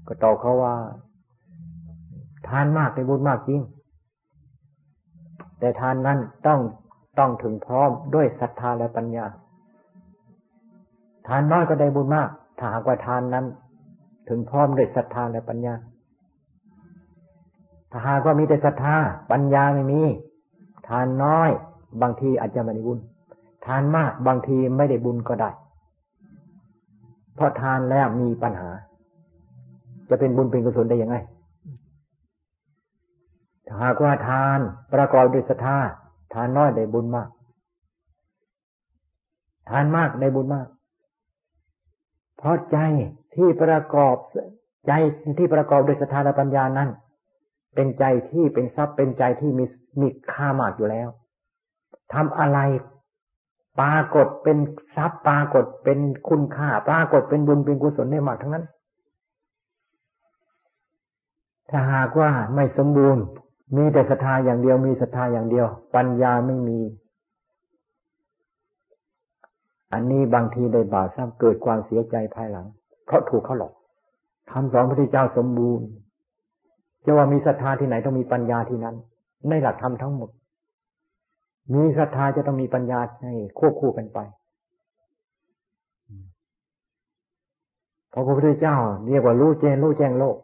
[0.06, 0.74] ก็ตอบเขาว่า
[2.48, 3.60] ทานมากในบุญมากจริง
[5.58, 6.60] แต่ทานนั้นต้อง
[7.18, 9.26] ต้องถึงพร้อมด้วยศรัทธาและปัญญา
[11.26, 13.46] ทานน้อยก็ได้บุญมาก ถ้าหากว่าทานนั้น
[14.28, 15.74] ถึงพร้อมด้วยศรัทธาและปัญญา
[17.90, 18.96] ถ้าหากว่ามีแต่ศรัทธา
[19.30, 20.02] ปัญญาไม่มี
[20.88, 21.50] ทานน้อย
[22.02, 22.98] บางทีอาจจะไม่ได้บุญ
[23.66, 25.50] ทานมากบางทีไม่ได้บุญก็ได้
[27.34, 28.70] เพราะทานแล้วมีปัญหา
[30.08, 31.16] จะเป็นบุญเป็นกุศลได้ยังไง
[33.66, 34.58] ถ้าหากว่าทาน
[34.94, 35.76] ประกอบด้วยศรัทธา
[36.34, 37.28] ทานน้อยได้บุญมาก
[39.70, 40.66] ทานมากได้บุญมาก
[42.38, 42.78] เพราะใจ
[43.34, 44.16] ที่ประกอบ
[44.86, 44.92] ใจ
[45.38, 46.90] ที่ประกอบด้วยศรัทธาและปัญญานั้น
[47.74, 49.64] เป็นใจที่เป็นทรัพย์เป็นใจที่มี
[50.00, 51.08] มีค่ามากอยู่แล้ว
[52.12, 52.58] ทำอะไร
[53.80, 54.58] ปรากฏเป็น
[54.96, 55.98] ทรัพย์ปรากฏเป็น
[56.28, 58.64] คุณค่าปรากฏเป็นบุญเป็นกุศลได้มากทั้งนั้น
[61.70, 63.24] ถ้าหากว่าไม่สมบูรณ์
[63.76, 66.78] มีแต่ศรัทธาอย่างเดียวมีศรัทธาอย่างเดียว ปัญญาไม่มี
[69.92, 72.66] อันนี้บางทีได้บาปซ้ำเกิดความเสียใจภายหลัง
[73.06, 73.72] เพราะถูกเขาหลอก
[74.50, 75.86] คำสอนพระพุทธเจ้าสมบูรณ์
[77.04, 78.96] จะว่ามีศรัทธาที่ไหนต้องมีปัญญาที่นั้น
[79.48, 80.30] ในหลักธรรมทั้งหมด
[81.74, 84.18] มีศรัทธาจะต้องมีปัญญาให้ควบคู่กันไป
[88.12, 88.76] พระพุทธเจ้า
[89.08, 90.36] เรียกว่ารู้แจ้งรู้แจ้งโลก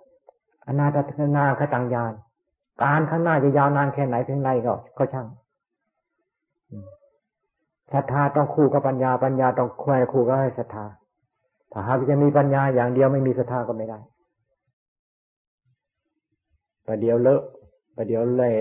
[0.66, 0.96] อนาต
[1.36, 2.12] นาคตังญาณ
[2.82, 5.26] การข้างหน้าจะยาวนานแค่ไหนเพียงไรก็ก็ช่าง
[7.94, 10.84] ศรัทธาต้องคู่กับปัญญาปัญญาต้องควายคู่กับศรัทธา
[11.72, 13.98] ถ้าหากจะมีปัญญาอย่างเดียวไม่มีศรัทธาก็ไม่ได้
[16.86, 17.42] ประเดี๋ยวเลอะ
[17.96, 18.52] ประเดี๋ยวเละ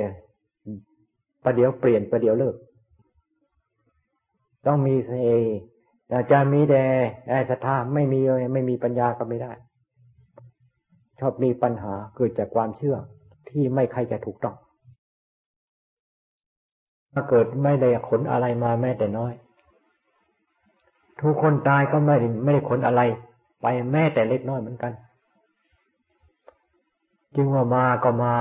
[1.43, 2.55] ประเดี๋ยวเปลี่ยนประเดี๋ยวเลิก
[4.65, 5.11] ต้องมีเส
[6.07, 6.83] แต่จะมีแต่
[7.49, 8.19] ศรัทธาไม่มี
[8.53, 9.51] ไม่มีปัญญาก็ไม่ได้
[11.19, 12.97] ชอบมีปัญหาเกิดจากความเชื่อ
[13.49, 14.55] ที่ไม่ใครจะถูกต้อง
[17.13, 19.34] ถ้าเกิดไม่ได้ขนอะไรมาแม้แต่น้อย
[21.21, 23.02] ทุกคนตายก็ไม่ได้ไม่ได้ขนอะไร
[23.62, 24.93] ไปแม้แต่เล็กน้อยเหมือนกัน
[27.36, 28.34] จึงว่ามาก็มา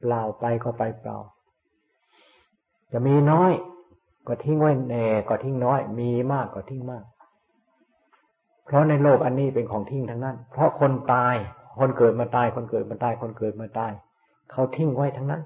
[0.00, 1.18] เปล่าไปก็ไปเปล่า
[2.92, 3.52] จะมีน้อย
[4.26, 7.04] ก็ทิ้งไว้แน่ก็ทิ้งน้อย มีมากก็ทิ้งมาก
[8.64, 11.34] เพราะในโลกอันนี้เป็นของทิ้งทั้งนั้น เพราะคนตาย
[11.78, 13.92] คนเกิดมาตาย คนเกิดมาตาย คนเกิดมาตาย
[14.50, 15.42] เขาทิ้งไว้ทั้งนั้น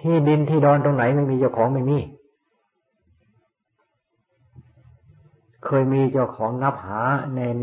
[0.00, 1.98] ที่ดินที่ดอนตรงไหนไม่มีเจ้าของไม่มี
[5.64, 7.00] เคยมีเจ้าของนับหา
[7.32, 7.58] เนน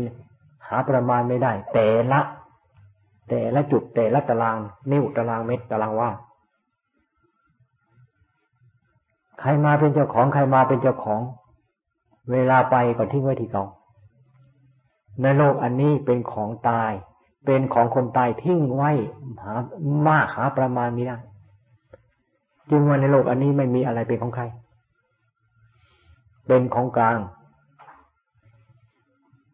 [0.68, 2.20] หาประมาณไม่ได้ แต่ละ
[3.28, 4.56] แต่ละจุดแต่ละตาราง
[4.90, 6.10] นิ้วตารางเมตรตารางว่า
[9.40, 11.20] ใครมาเป็นเจ้าของใครมาเป็นเจ้าของ
[12.32, 13.64] เวลาไปก็ทิ้งไว้ที่เก่า
[15.22, 16.92] ในโลกอันนี้เป็นของตาย
[17.44, 18.90] เป็นของคนตายทิ้งไว้
[19.42, 19.54] หา
[20.06, 21.18] มากหาประมาณไม่ได้
[22.70, 24.44] จึงว่าในโลกอันนี้ไม่มีอะไรเป็นของใคร
[26.46, 27.18] เป็นของกลาง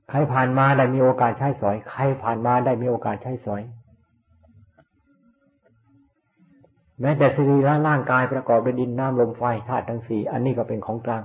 [0.09, 3.63] ใครผ่านมาได้มีโอกาสใช้สอย ใครผ่านมาได้มีโอกาสใช้สอย
[7.01, 11.23] แม้แต่สรีระร่างกายประกอบด้วยดินน้ำลมไฟธาตุทั้งสี่อันนี้ก็เป็นของกลาง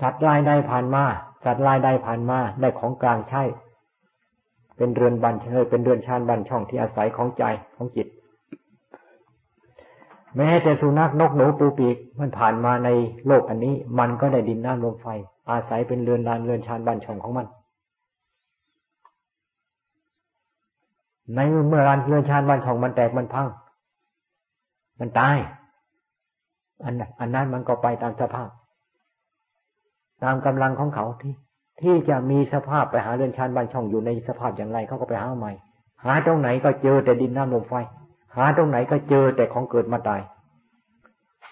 [0.00, 1.04] สัตว์รายใดผ่านมา
[1.44, 3.42] สัตว์ลายใดผ่านมาได้ของกลางใช่
[4.76, 7.44] เป็นเรือนบันเชยเป็นเรือนชานบันช่องที่อาศัยของใจ
[7.76, 8.06] ของจิต
[10.36, 12.88] แม้แต่สุนัขนกหนูปูปีกมันผ่านมาใน
[13.26, 15.06] โลกอันนี้ มันก็ได้ดินน้ำลมไฟ
[15.50, 17.46] อาศัยเป็นเรือนลานเรือนชานบันช่องของมัน
[21.34, 21.38] ใน
[21.68, 23.48] เมื่อรานเรือนชานบันช่องมันแตกมันพัง
[25.00, 25.36] มันตาย
[26.84, 28.48] อันอันนั้นมันก็ไปตามสภาพ
[30.22, 31.34] ตามกำลังของเขาที่
[31.80, 35.52] ที่จะมีสภาพไปหาเรือนชานบ้านช่องอยู่ในสภาพอย่างไรเขาก็ไปหาใหม่
[36.04, 37.74] หาตรงไหนก็เจอแต่ดินน้ำลมไฟ
[38.36, 40.20] หาตรงไหนก็เจอแต่ของเกิดมาตาย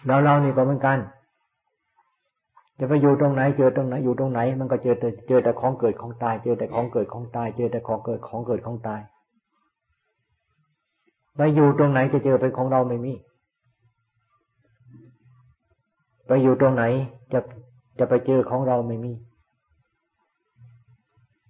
[0.06, 0.98] เราเรานี่ก็เหมือนกัน
[2.78, 9.00] จะไปอยู่ตรงไหน เจอตรงไหนอยู่ตรงไหน มันก็เจอแต่เจอแต่ของเกิดของตาย เจอแต่ของเกิดของตาย เจอแต่ของเกิดของเกิดของตาย
[11.36, 13.12] ไปอยู่ตรงไหนจะเจอเป็นของเราไม่มี
[16.26, 16.84] ไปอยู่ตรงไหน
[17.32, 17.40] จะ
[17.98, 19.12] จะไปเจอของเราไม่มี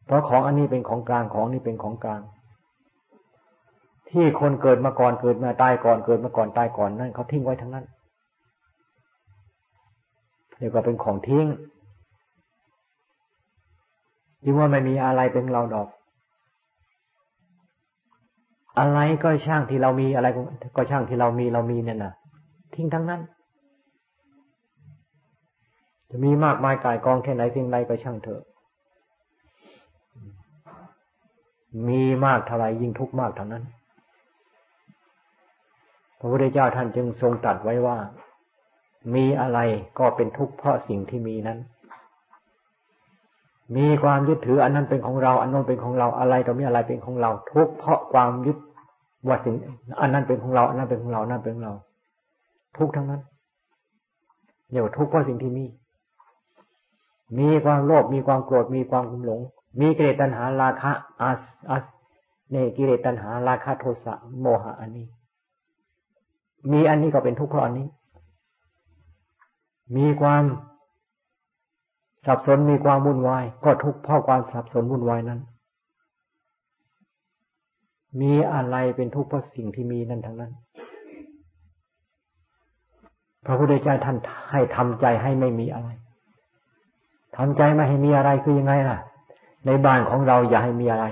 [0.06, 2.20] เพราะของอันนี้เป็นของกลางของนี้เป็นของกลาง
[4.10, 7.84] ที่คนเกิดมาก่อนเกิดมาตายก่อนเกิดมาก่อนตายก่อนนั่นเขาทิ้งไว้ทั้งนั้น
[10.58, 11.46] เรียกว่าเป็นของทิ้ง
[14.44, 15.88] ยิ่งว่าไม่มีอะไรเป็นเราดอก
[18.78, 20.26] อะไรก็ช่างที่เรามีอะไร
[20.76, 22.12] ก็ช่างที่เรามีเรามีเนี่ยนะ
[22.74, 23.20] ทิ้งทั้งนั้น
[26.10, 28.42] จะมีมากมายกายกองแค่ไหนเพียงไรก็ช่างเถอะ
[31.88, 33.64] มีมากเท่าไรยิ่งทุกข์มากเท่านั้น
[36.18, 37.96] พระพุทธเจ้าท่านจึงทรงตรัสไว้ว่า
[39.14, 39.58] มีอะไร
[39.98, 41.58] ก็เป็นทุกข์เพราะสิ่งที่มีนั้น
[43.76, 48.56] มีความยึดถืออันนั้นเป็นของเรา อันนั้นเป็นของเราอะไรต่อมีอะไรเป็นของเรา ทุกข์เพราะความยึด
[49.26, 49.54] ว่าสิ่ง
[50.00, 51.74] อันนั้นเป็นของเรา อันนั้นเป็นของเราอันนั้นเป็นของเรา
[52.78, 53.22] ทุกข์ทั้งนั้น
[54.70, 55.64] เรียกว่าทุกข์เพราะสิ่งที่มี
[57.38, 59.40] มีความโลภมีความโกรธมีความหลง
[59.80, 61.84] มีกิเลสตัณหาราคะอาสอาส
[62.50, 65.06] เนกิเลสตัณหาราคะโทสะโมหะอันนี้
[66.72, 67.86] มีอันนี้ก็เป็นทุกข์เพราะอันนี้
[69.96, 70.42] มีความ
[72.26, 75.40] สับสนมีความวุ่นวาย ก็ทุกข์เพราะความสับสนวุ่นวายนั้น
[78.20, 80.52] มีอะไรเป็นทุกข์เพราะสิ่งที่มีนั่นทั้งนั้น
[83.46, 84.16] พระพุทธเจ้าท่าน
[84.50, 85.88] ให้ทำใจให้ไม่มีอะไร
[87.36, 88.98] ทำใจไม่ให้มีอะไรคือยังไงล่ะ
[89.66, 91.04] ในบ้านของเราอย่าให้มีอะไร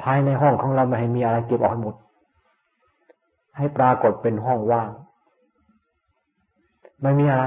[0.00, 1.94] ภายในห้องของเราไม่ให้มีอะไรเก็บออกให้หมด
[3.56, 4.90] ให้ปรากฏเป็นห้องว่าง
[7.02, 7.44] ไม่มีอะไร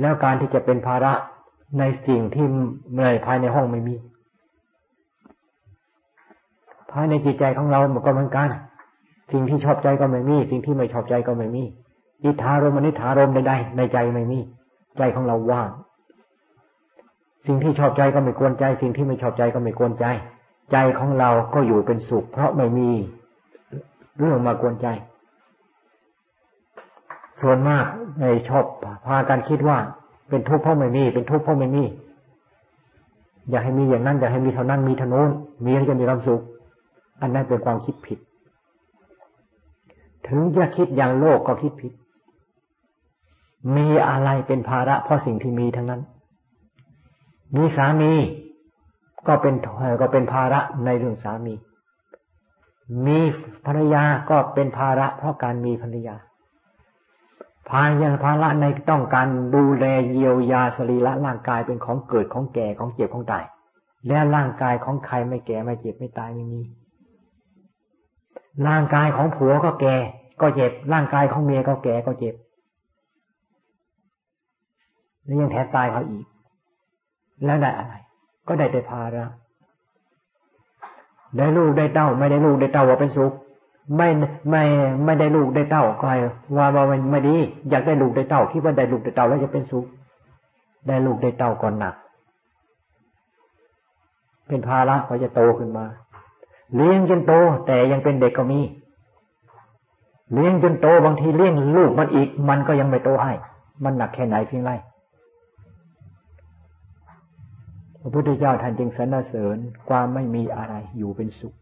[0.00, 1.12] แล้วการที่จะเป็นภาระ
[1.78, 2.46] ในสิ่งที่
[3.04, 3.94] ในภายในห้องไม่มี
[6.92, 8.48] ภายในจิตใจของเรามันก็เหมือนกัน
[9.32, 11.64] สิ่งที่ชอบใจก็ไม่มี สิ่งที่ไม่ชอบใจก็ไม่มี
[12.24, 14.38] อิทธารมอนิธารมใดๆในใจไม่มี
[14.98, 15.70] ใจของเราว่าง
[17.46, 20.06] สิ่งที่ชอบใจก็ไม่กวนใจ สิ่งที่ไม่ชอบใจก็ไม่กวนใจ
[20.72, 22.90] ใจของเราก็อยู่เป็นสุข เพราะไม่มี
[24.18, 24.86] เรื่องมากวนใจ
[27.40, 27.84] ส่วนมาก
[28.20, 28.64] ในชอบ
[29.06, 29.78] พากันคิดว่า
[30.28, 31.84] เป็นทุกข์เพราะไม่มี เป็นทุกข์เพราะไม่มี
[33.50, 35.30] อยากให้มีอย่างนั้น อยากให้มีเท่านั้นมีเท่านู้น
[35.64, 36.42] มีแล้วจะมีความสุข
[37.20, 38.18] อันนั้นเป็นความคิดผิด
[40.28, 41.92] ถึงจะคิดอย่างโลกก็คิดผิด
[43.76, 46.02] มีอะไรเป็นภาระเพราะสิ่งที่มีทั้งนั้น
[47.56, 48.12] มีสามี
[49.26, 49.54] ก็เป็น
[50.00, 51.54] ก็เป็นภาระในเรื่องสามี
[53.06, 53.18] มี
[53.66, 56.16] ภรรยาก็เป็นภาระเพราะการมีภรรยา
[57.70, 63.44] ภายาภาระในต้องการดูแลเยียวยาสรีระร่างกายเป็นของเกิดของแก่ของเจ็บของตาย
[64.08, 66.60] และร่างกายของใครไม่แก่ไม่เจ็บไม่ตายไม่มี
[68.68, 69.96] ร่างกายของผัวก็แก่
[70.40, 72.34] ก็เจ็บ ร่างกายของเมียก็แก่ก็เจ็บ
[75.24, 76.26] แล้วยังแถมตายเขาอีก
[77.44, 77.94] แล้วได้อะไร
[78.48, 79.24] ก็ได้แต่ภาระ
[81.36, 83.32] ได้ลูกได้เต้า ไม่ได้ลูกได้เต้าว่าเป็นสุข
[83.96, 84.08] ไม่
[84.50, 84.62] ไม่
[85.04, 86.06] ไม่ได้ลูกได้เต้าก็
[86.56, 87.36] ว่าว่ามันไม่ดี
[87.70, 89.86] อยากได้ลูกได้เต้าคิดว่าได้ลูกได้เต้าแล้วจะเป็นสุข
[90.88, 91.94] ได้ลูกได้เต้าก่อนหนัก
[94.48, 95.84] เป็นภาระพอจะโตขึ้นมา
[96.74, 97.32] เลี้ยงจนโต
[97.66, 98.60] แต่ยังเป็นเด็กก็มี
[100.32, 103.32] เลี้ยงจนโตบางทีเลี้ยงลูกมันอีก มันก็ยังไม่โตให้
[103.84, 104.72] มันหนักแค่ไหนเพียงไร
[108.00, 109.56] พระพุทธเจ้าท่านจึงสรรเสริญ
[109.88, 111.54] ความไม่มีอะไรอยู่เป็นสุข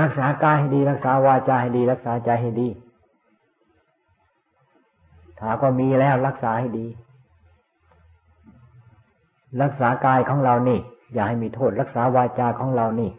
[0.04, 2.68] ักษากายให้ดี รักษาวาจาให้ดี รักษาใจให้ดี
[5.38, 6.86] ถ้าก็มีแล้วรักษาให้ดี
[9.62, 10.78] รักษากายของเรานี่
[11.12, 13.10] อย่าให้มีโทษ รักษาวาจาของเรานี่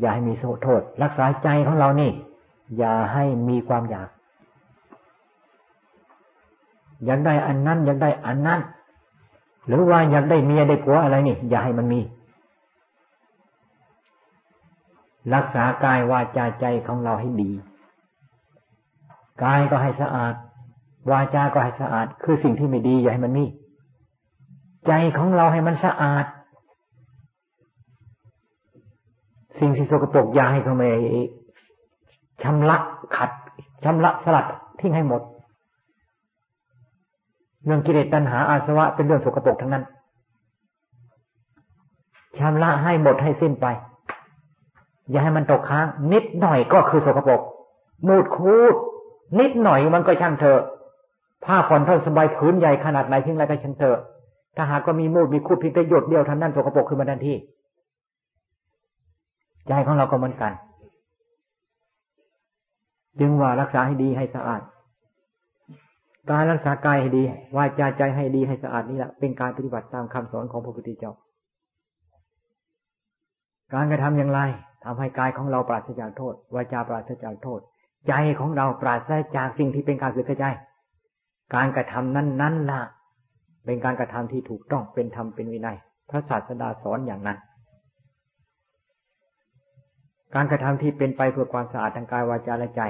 [0.00, 2.10] อย่าให้มีโทษ รักษาใจของเรานี่
[2.78, 4.08] อย่าให้มีความอยาก
[7.04, 8.60] อยากได้อันนั้นอยากได้อันนั้น
[9.66, 12.00] หรือว่าอยากได้เมียได้ผัวอะไรนี่ อย่าให้มันมี
[15.34, 17.50] รักษากายวาจาใจของเราให้ดี
[19.42, 20.34] กายก็ให้สะอาด
[21.10, 23.44] วาจาก็ให้สะอาด คือสิ่งที่ไม่ดีอย่าให้มันมี
[24.86, 26.26] ใจของเราให้มันสะอาด
[29.60, 30.88] สิ่งที่สกปรกอย่าให้เขาไม่
[32.42, 32.76] ชำระ
[33.16, 33.30] ขัด
[33.84, 34.46] ชำระสลัด
[34.80, 35.22] ทิ้งให้หมด
[37.64, 39.84] เรื่องกิเลสตัณหาอาสวะเป็นเรื่องสกปรกทั้งนั้น
[42.38, 43.66] ชำระให้หมดให้สิ้นไป
[45.10, 47.40] อย่าให้มันตกค้าง นิดหน่อยก็คือสกปรก
[48.08, 48.74] มูดคูด
[49.40, 50.60] นิดหน่อยมันก็ช่างเถอะ
[51.44, 53.98] ผ้าผ่อนเท่าสบายผืนใหญ่ขนาดไหนเพียงไรก็ช่างเถอะ
[54.56, 57.34] ถ้าหากก็มีมูดมีคูดเพียงแต่หยดเดียวท่านั้นสกปรกขึ้นมาทันที
[59.68, 60.52] ใจของเราก็เหมือนกัน
[63.20, 64.60] จึงว่ารักษาให้ดีให้สะอาด
[66.30, 67.22] การรักษากายให้ดี
[67.56, 71.12] วาจาใจให้ดีให้สะอาดนี่แหละเป็นการปฏิบัติตามคำสอนของพระพุทธเจ้า
[73.74, 74.40] การกระทำอย่างไร
[74.84, 77.60] ทำให้กายของเราปราศจากโทษวาจาปราศจากโทษ
[78.08, 80.44] ใจของเราปราศจากสิ่งที่เป็นการเสือกใจ
[81.54, 82.80] การกระทำนั้นนั้นล่ะ
[83.66, 85.76] เป็นการกระทำที่ถูกต้องเป็นธรรมเป็นวินัย
[86.10, 87.38] พระศาสดาสอนอย่างนั้น
[90.34, 92.82] การกระทำที่เป็นไปเพื่อความสะอาดทางกายวาจาและใจ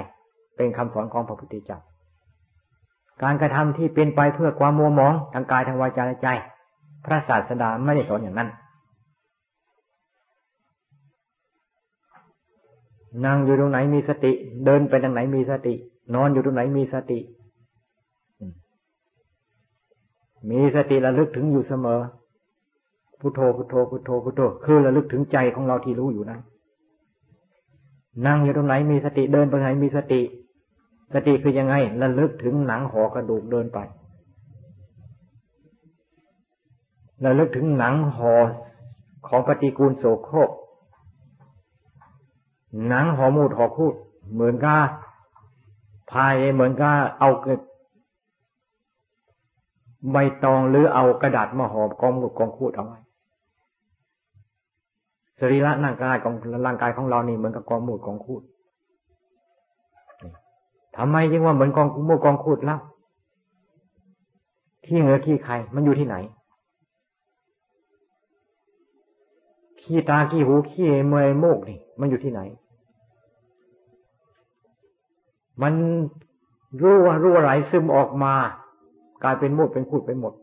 [0.57, 1.79] เป็นคำสอนของพระพุทธเจ้า
[3.23, 6.27] การกระทำที่เป็นไปเพื่อความมัวหมองทางกายทางวาจาและใจ
[7.05, 8.49] พระศาสดาไม่ได้สอนอย่างนั้น
[13.23, 14.31] นั่งอยู่ตรงไหนมีสติ
[14.65, 15.73] เดินไปทางไหนมีสติ
[16.15, 17.19] นอนอยู่ตรงไหนมีสติ
[20.49, 22.01] มีสติระลึกถึงอยู่เสมอ
[23.19, 26.41] พุโทโธพุโทโธพุโทโธพุโทโธคือระลึกถึงใจของเราที่รู้อยู่นั้น
[28.25, 30.21] นั่งอยู่ตรงไหนมีสติเดินไปไหนมีสติ
[31.13, 33.79] สติคือยังไงระลึกถึงหนังห่อกระดูกเดินไป
[37.25, 38.33] ระลึกถึงหนังห่อ
[39.27, 40.49] ของปฏิกูลโสโครก
[42.87, 43.93] หนังห่อมูดห่อคูด
[44.33, 44.81] เหมือนกับ
[46.11, 47.29] พายเหมือนกับเอา
[50.11, 52.99] ใบตองหรือเอากระดาษมาห่อกองมูดกองคูดเอาไว้
[55.39, 56.33] สรีระร่างกายของ
[56.65, 58.41] ร่างกายของเรานี่เหมือนกับกองมูดกองคูด
[60.97, 62.77] ทำไมจึงว่าเหมือนกองมูดกองคูดล่ะ
[64.85, 66.15] ขี้เหงือขี้ไข่มันอยู่ที่ไหน
[69.81, 72.41] ขี้ตาขี้หูขี้เมยโมกนี่ มันอยู่ที่ไหน
[75.61, 75.73] มัน
[76.81, 78.33] รู้ว่ารู้อะไรซึมออกมา
[79.23, 80.33] กลายเป็นมูดเป็นคูดไปหมด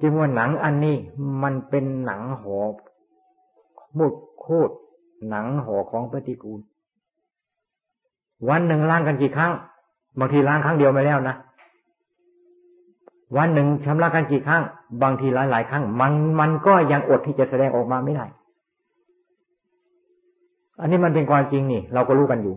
[0.00, 0.96] จึงว่าหนังอันนี้
[1.42, 2.58] มันเป็นหนังห่อ
[3.98, 4.70] มูดคูด
[5.28, 6.60] หนังห่อของปฏิกูล
[8.48, 9.52] วันหนึ่งล้างกันกี่ครั้ง
[10.18, 11.36] บางทีล้างครั้งเดียวไม่แล้วนะ
[13.36, 14.62] วันหนึ่งชำระกันกี่ครั้ง
[15.02, 18.26] บางทีหลายหลายครั้ง มันมันก็ยังอดที่จะแสดงออกมาไม่ได้
[20.80, 22.54] อันนี้มันเป็นความจริงนี่ เราก็รู้กันอยู่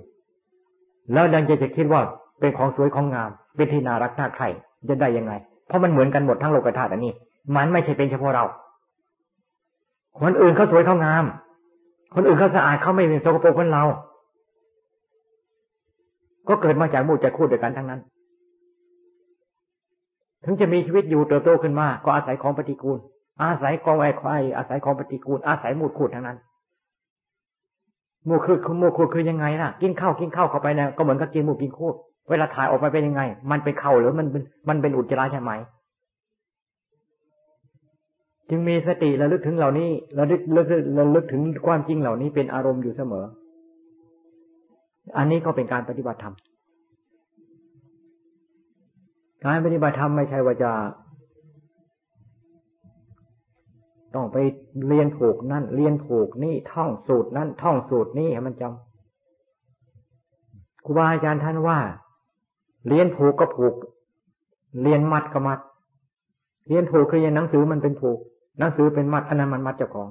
[1.13, 2.01] แล้วดังจะจะคิดว่า
[2.39, 4.45] เป็นของสวยของงาม เป็นที่น่ารักน่าใคร
[4.89, 5.33] จะได้ยังไง
[5.67, 7.13] เพราะมันเหมือนกันหมดทั้งโลกธาตุอันนี้
[7.55, 8.45] มันไม่ใช่เป็นเฉพาะเรา
[10.21, 11.23] คนอื่นเขาสวยเขางาม
[12.15, 13.83] คนอื่นเขาสะอาดเขาไม่เป็นโสกโปรกคนเรา
[16.47, 18.01] ก็เกิดมาจากมูจากคูดด้วยกันทั้งนั้น
[20.43, 22.99] ถึงจะมีชีวิตอยู่เติบโตขึ้นมา ก็อาศัยของปฏิกูล
[23.43, 26.37] อาศัยกองไอ้ควายอาศัยของปฏิกูล อาศัยมูดขูดทั้งนั้น
[28.27, 31.95] มูคือมูขูคือยังไงล่ะ กินข้าวกินข้าวเข้าไปเนี่ยก็เหมือนกับกินมูกินโคูด
[32.29, 33.21] เวลาถ่ายออกมาเป็นยังไง
[33.51, 35.51] มันเป็นเข่าหรือมันเป็นมันเป็นอุจจาระใช่ไหม
[38.49, 43.25] จึงมีสติระลึกถึงเหล่านี้ระลึกระลึกระลึกถึงความจริงเหล่านี้เป็นอารมณ์อยู่เสมอ
[45.17, 46.35] อันนี้ก็เป็นการปฏิบัติธรรม
[49.45, 50.71] การปฏิบัติธรรมไม่ใช่ว่าจะ
[54.15, 54.37] ต้องไป
[54.87, 61.79] เรียนผูกนั่นเรียนผูกนี่ท่องสูตรนั่นท่องสูตรนี่ให้มันจำครูบาอาจารย์ท่านว่า
[62.87, 63.75] เรียนผูกก็ผูก
[64.81, 65.59] เรียนมัดก็มัด
[66.67, 68.19] เรียนผูกคือยังหนังสือมันเป็นผูก
[68.59, 70.09] หนังสือเป็นมัดอันนั้นมันมัดเจ้าของ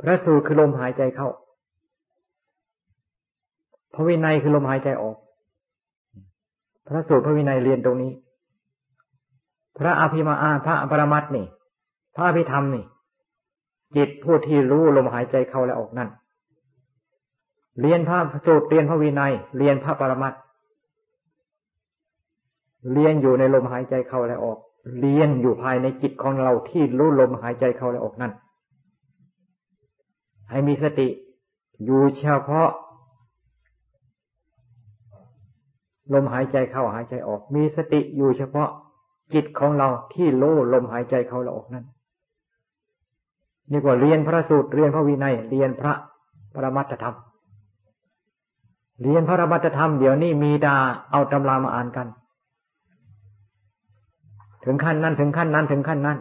[0.00, 1.28] พระสูตรคือลมหายใจเข้า
[3.94, 5.16] พระวินัยคือลมหายใจออก
[6.86, 8.12] พระสูตรพระวินัยเรียนตรงนี้
[9.78, 11.46] พระอภิมาอาพระปรมัตนี่
[12.14, 12.84] พระอภิธรรมนี่
[13.96, 16.08] จิตผู้ที่รู้ลมหายใจเข้าและออกนั่น
[17.80, 20.34] เรียนพระสูตรเรียนพระวินัย เรียนพระปรมัต
[22.92, 24.58] เรียนอยู่ในลมหายใจเข้าและออก
[25.00, 28.32] เรียนอยู่ภายในจิตของเราที่รู้ลมหายใจเข้าและออกนั่น
[30.50, 31.08] ให้มีสติ
[31.84, 32.70] อยู่เฉพาะ
[36.14, 38.70] ลมหายใจเข้าหายใจออก มีสติอยู่เฉพาะ
[39.34, 41.84] จิตของเราที่โล่ลมหายใจเข้าและออกนั้น
[43.70, 45.92] นี่กว่าเรียนพระสูตรเรียนพระวินัย เรียนพระ
[46.54, 47.16] ปรมัตธรรม
[49.02, 50.76] เรียนพระปรมัตธรรมเดี๋ยวนี้มีดา
[51.10, 52.06] เอาตำรามาอ่านกัน
[54.64, 56.18] ถึงขั้นนั้นถึงขั้นนั้นถึงขั้นนั้น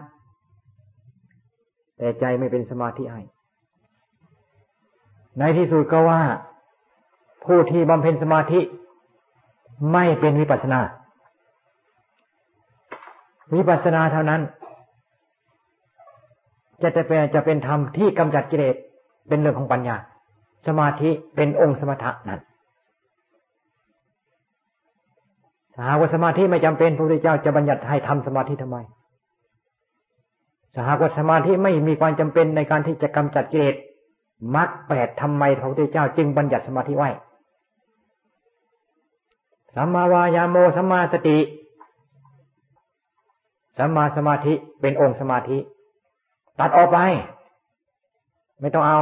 [1.98, 3.22] แต่ใจไม่เป็นสมาธิให้
[5.40, 6.22] ในที่สุดก็ว่า
[7.46, 8.60] ผู้ที่บำเพ็ญสมาธิ
[9.94, 10.82] ไม่เป็นวิปัสนา
[13.56, 14.42] วิปัสนาเท่านั้น
[16.82, 18.76] จะจะเป็นจะเป็นธรรมที่กำจัดกิเลส
[19.28, 19.96] เป็นเรื่องของปัญญา
[20.68, 22.42] สมาธิเป็นองค์สมถะนั้น
[25.74, 28.78] ถ้าหากว่าสมาธิไม่จำเป็นพระพุทธเจ้าจะบัญญัติให้ทำสมาธิทำไม
[30.74, 33.76] ถ้าหากว่าสมาธิไม่มีความจำเป็นในการที่จะกำจัดกิเลส
[34.56, 37.10] มรรคแปดทำไมพระพุทธเจ้าจึงบัญญัติสมาธิไว้
[39.76, 41.38] สัมมาวายาโมสัมมาสติ
[43.84, 45.58] สัมมาสมาธิเป็นองค์สมาธิ
[46.60, 46.98] ตัดออกไป
[48.62, 49.00] ไม่ต้องเอา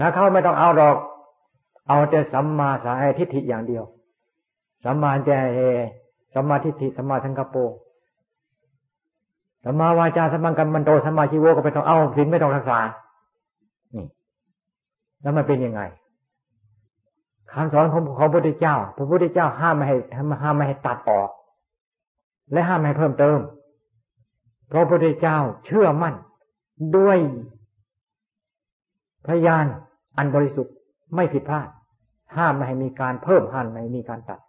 [0.00, 0.96] นะเข้าไม่ต้องเอาหรอก
[1.88, 3.84] เอาแต่สัมมาสาทิฏฐิอย่างเดียว
[4.84, 5.58] สัมมาแจเฮ
[6.34, 7.60] สัมมาทิฏฐิสัมมาสังกปร
[9.64, 12.78] สัมมาวาจาสัมมากัมมันโตสัมมาชีโวก็ไม่ต้องเอาสินไม่ต้องรักษา
[13.94, 14.06] นี่
[15.22, 15.80] แล้วมันเป็นยังไง
[17.52, 19.96] คำสอนของของพระพุทธเจ้า พระพุทธเจ้าห้ามไม่ให้
[20.42, 21.30] ห้ามไม่ให้ตัดออก
[22.52, 23.38] และห้ามไม่ให้เพิ่มเติม
[24.70, 26.14] พราะพระพุทธเจ้าเชื่อมั่น
[26.96, 27.18] ด้วย
[29.26, 29.64] พยาน
[30.16, 30.74] อันบริสุทธิ์
[31.14, 31.68] ไม่ผิดพลาด
[32.36, 34.40] ห้ามไม่ให้มีการเพิ่มห้ามไม่ให้มีการตัด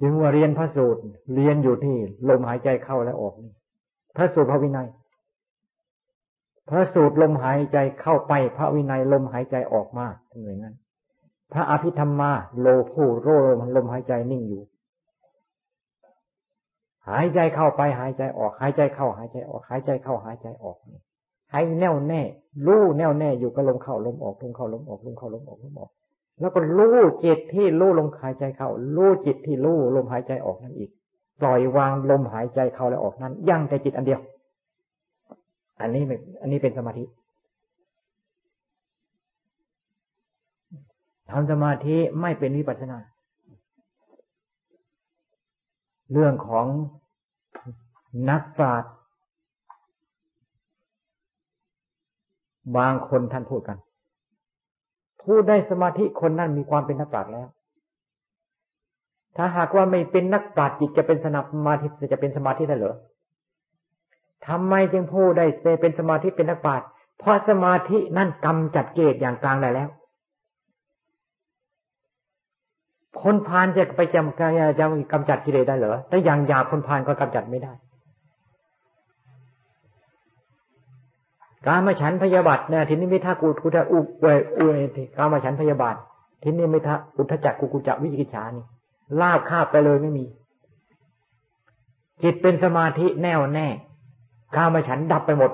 [0.00, 1.02] จึงว่าเรียนพระสูตร
[1.34, 1.96] เรียนอยู่ที่
[2.28, 3.52] ลมหายใจเข้าและออกนี่
[4.16, 4.88] พระสูตรพระวินัย
[6.68, 10.06] พระสูตรลมหายใจเข้าไปพระวินัยลมหายใจออกมา
[10.40, 10.76] เหมือนนั้น
[11.52, 13.28] พระอภิธรรมมาโลผู้โร
[13.76, 14.62] ลมหายใจนิ่งอยู่
[17.08, 20.76] หายใจเข้าไปหายใจออกหายใจเข้าหายใจออกหายใจเข้าหายใจออก
[21.52, 22.22] ให้แน่วแน่
[22.66, 25.90] รู้แน่วแน่อยู่กับลมเข้าลมออกลมเข้าลมออกลมเข้าลมออกลมออก
[26.40, 30.90] แล้วก็รู้จิตที่รู้ลมหายใจเข้ารู้จิตที่รู้ลมหายใจออกนั่นอีก
[31.40, 34.20] ปล่อยวางลมหายใจเข้าและออกนั้นยั่งแต่จิตอันเดียว
[35.80, 36.02] อันนี้
[36.40, 37.04] อันนี้เป็นสมาธิ
[41.30, 42.98] ทำสมาธิไม่เป็นวิปัสนา
[46.12, 46.66] เรื่องของ
[48.30, 48.92] นักปราชญ์
[52.76, 53.78] บางคนท่านพูดกัน
[55.22, 57.48] ผู้ได้สมาธิคนนั้นมีความเป็นนักปราชญ์แล้ว
[59.36, 62.96] ถ้าหากว่าไม่เป็นนักปราชญ์จิตจะเป็นสนามาธิจะเป็นสมาธิได้เหรอ
[64.48, 65.46] ทำไมจึงผู้ได้
[65.80, 66.86] เป็นสมาธิเป็นนักปราชญ์
[67.18, 69.88] เพราะสมาธินั่นกำจัดเกตอย่างกลางได้แล้ว
[73.22, 77.72] คนพานจะไปจำกายจะกำจัดกิเลสได้เหรอแต่อย่างหยาบคนพานก็กำจัดไม่ได้
[81.66, 84.26] การมาฉันพยาบาทเนี่ยทีนี้ไม่ท่ากูกุทะอุเว
[84.58, 84.78] อุเอ
[85.16, 85.94] การมาฉันพยาบาท
[86.42, 88.64] ทีนี้ไม่ท่าอุทจักกุกุจักวิจิกิจฉานี่
[89.20, 90.24] ลาบคาบไปเลยไม่มี
[92.22, 93.66] จิตเป็นสมาธิแน่วแน่
[94.56, 95.50] การมาฉันดับไปหมด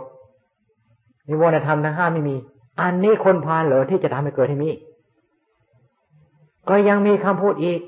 [1.29, 2.37] นิวรณธรรมทั้งห้าไม่มี
[2.81, 4.71] อันนี้คนพาลเหรอที่จะทำให้เกิดให้มี
[6.69, 7.81] ก็ยังมีคำพูดอีก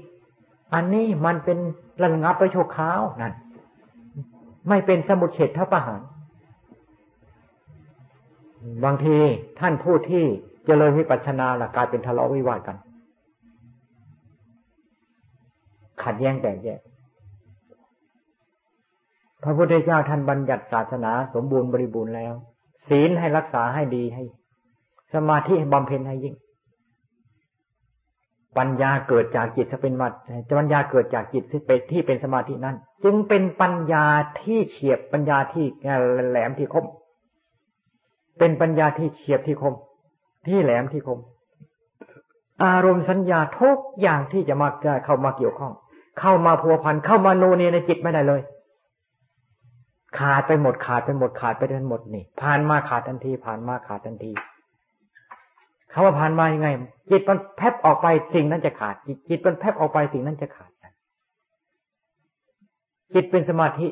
[0.74, 1.58] อันนี้มันเป็น
[2.02, 3.32] ระงับไปโชคขาวนั่น
[4.68, 6.00] ไม่เป็นสมุดเฉดทัประหาร
[8.84, 9.16] บางที
[9.60, 10.24] ท่านผู้ที่
[10.66, 12.76] เจริญวิปัสสนาละกลายเป็นทะเลาะวิวาทกัน
[16.02, 16.80] ขัดแย้งแตกแยก
[19.42, 22.34] พระพุทธเจ้าท่านบัญญัติศาสนาสมบูรณ์บริบูรณ์แล้ว
[22.88, 24.24] ศีลให้รักษาให้ดีให้
[25.14, 26.34] สมาธิบำเพ็ญให้ยิ่ง
[28.58, 30.12] ปัญญาเกิดจากจิตถ้าเป็นมัด
[30.58, 34.04] ปัญญาเกิดจากจิตที่เป็นที่เป็นสมาธินั้น จึงเป็นปัญญา
[34.42, 35.66] ที่เฉียบปัญญาที่
[36.28, 36.86] แหลมที่คม
[38.38, 39.74] เป็นปัญญาที่เฉียบที่คม
[40.46, 41.20] ที่แหลมที่คม
[42.64, 44.68] อารมณ์สัญญาทุกอย่างที่จะมา
[45.04, 45.72] เข้ามาเกี่ยวข้อง
[46.20, 48.40] เข้ามาพัวพันเข้ามาโนเนในจิตไม่ได้เลย
[50.18, 54.32] ขาดไปหมดขาดไปหมดขาดไปทั้งหมดนี่ผ่านมาขาดทันทีผ่านมาขาดทันที
[55.92, 56.68] คาว่าผ่านมายังไง
[57.10, 60.70] จิตมันแพบออกไปสิ่งนั้นจะขาด จิตจิตมันแพบออกไปสิ่งนั้นจะขาด
[63.14, 63.86] จิตเป็นสมาธิ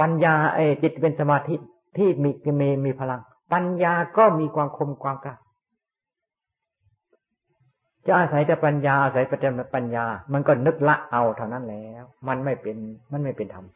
[0.00, 1.54] ปัญญาเอจิตเป็นสมาธิ
[1.96, 3.20] ที่มีมีมีพลัง
[3.52, 5.34] ปัญญาก็มีความคมความกล้า
[8.06, 12.76] จะอาศัยแต่ปัญญาอาศัยประเด็นปัญญา มันก็นึกละเอาเท่านั้นแล้ว มันไม่เป็น
[13.12, 13.66] มันไม่เป็นธรรม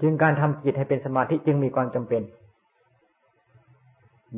[0.00, 2.22] จึงการทำจิตให้เป็นสมาธิจึงมีความจำเป็น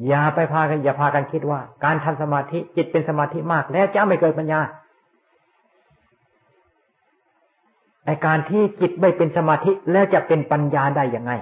[0.06, 4.60] อย่าไปพากันอย่าพากันคิดว่า การทำสมาธิจิตเป็นสมาธิมาก แล้วจะไม่เกิดปัญญา
[8.04, 11.32] ไอการที่จิตไม่เป็นสมาธิแล้วจะเป็นปัญญาได้ยังไง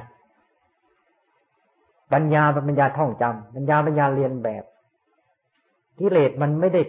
[2.13, 4.65] ปัญญาเป็นปัญญาท่องจำปัญญาปัญญาเรียนแบบ
[5.99, 6.81] กิเลสมันไม่ได้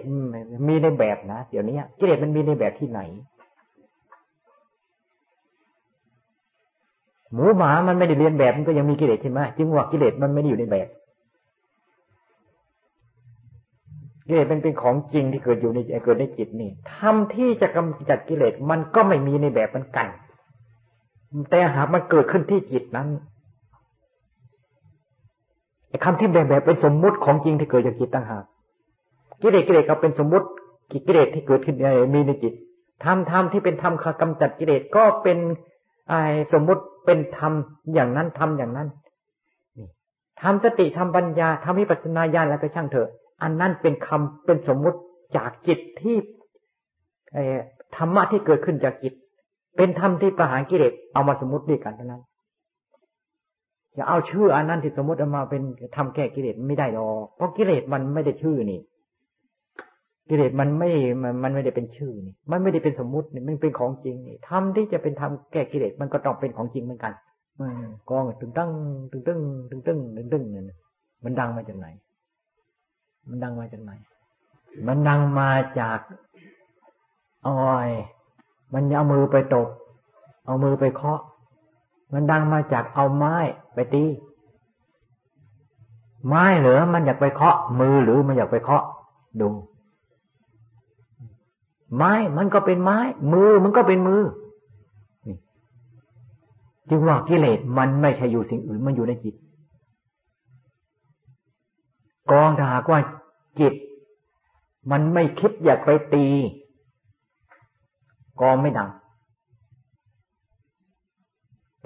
[0.67, 3.01] มีในแบบนะเดี๋ยวนี้กิเลสมันมีในแบบที่ไหน
[7.33, 10.87] หมูหมามันไม่ได้เรียนแบบมันก็ยังมีกิเลสใช่ไหมจึงว่ากิเลสมันไม่ได้อยู่ในแบบ
[14.27, 20.07] กิเลสเป็นเป็นของจริงที่เกิดอยู่ในเกิดในจิตนี่ทำที่จะกำจัดกิเลสมันก็ไม่มีในแบบมันกัน
[21.49, 23.07] แต่หากมันเกิดขึ้นที่จิตนั้น
[26.03, 28.43] คำที่แบบแบบเป็นสมมุติของจริงที่เกิดจากจิตต่างหาก
[29.41, 30.47] กิเลสกิเลสก็เป็นสมมุติ
[31.05, 31.75] กิเลสที่เกิดขึ้น
[32.13, 32.53] มีในจิต
[33.03, 35.37] ธรรมธรรมที่เป็นธรรมกำจัดกิเลสก็เป็น
[36.09, 36.13] ไอ
[36.53, 37.53] สมมุติเป็นธรรม
[37.93, 38.87] อย่างนั้นธรรมอย่างนั้น
[40.41, 43.09] ทำสติทำปัญญาทำวิปัสสนาญาณแล้วก็ช่างเถอะ
[43.41, 44.99] อันนั้นเป็นคำเป็นสมมุติ
[45.37, 46.17] จากจิตที่
[47.95, 49.13] ธรรมะที่เกิดขึ้นจากจิต
[49.77, 52.23] เป็นธรรมที่ประหารกิเลสเอามาสมมติด้วยกันเท่านั้น
[53.95, 55.61] อย่าเอาชื่ออันนั้นที่สมมติเอามาเป็น
[55.95, 58.79] ทำแก้กิเลสไม่ได้หรอกเพราะกิเลสมันไม่ได้ชื่อนี่
[60.29, 60.89] กิเลสมันไม่
[61.43, 67.13] มันไม่ได้เป็นชื่อนี่ มันไม่ได้เป็นสมมุตินี่มันเป็นของจริงนี่ทำที่จะเป็นทำแก้กิเลสมันก็ต้องเป็นของจริงเหมือนกัน
[68.09, 68.71] กองตึงตั้ง
[69.11, 70.77] ตึงตึงตึงตึงตึงตึงเนี่ย
[71.23, 71.87] มันดังมาจากไหน
[73.29, 73.91] มันดังมาจากไหน
[74.87, 75.49] มันดังมา
[75.79, 75.99] จาก
[77.47, 77.89] ออย
[78.73, 79.67] มันเอามือไปตบ
[80.45, 81.21] เอามือไปเคาะ
[82.13, 83.35] มันดังมาจากเอาไม้
[83.73, 84.03] ไปตี
[86.27, 88.83] ไม้เหลือมันอยากไปเคาะ มือหรือมันอยากไปเคาะ
[89.41, 89.49] ดู
[91.95, 92.97] ไม้มันก็เป็นไม้
[93.31, 94.21] มือมันก็เป็นมือ
[96.89, 99.35] จึงว่ากิเลสมันไม่ใช่อยู่สิ่งอื่น มันอยู่ในจิต
[102.31, 102.99] กองถ้าหากว่า
[103.59, 103.73] จิต
[104.91, 106.25] มันไม่คิดอยากไปตี
[108.41, 108.89] กองไม่ดัง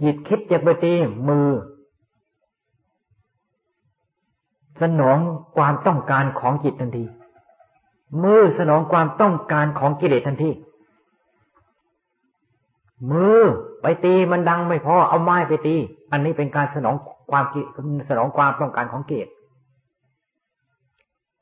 [0.02, 0.94] จิตคิดอยากไปตี
[1.30, 1.48] มือ
[4.82, 5.18] สนอง
[5.58, 7.04] ความต้องการของจิตทันที
[8.24, 10.52] มือสนองความต้องการของกิเลสทันที
[13.12, 13.39] มือ
[13.82, 15.76] ไปตีมันดังไม่พอเอาไม้ไปตี
[16.12, 16.96] อันนี้เป็นการสนอง
[17.32, 17.46] ความ
[18.10, 19.28] สนองความต้องการของเกต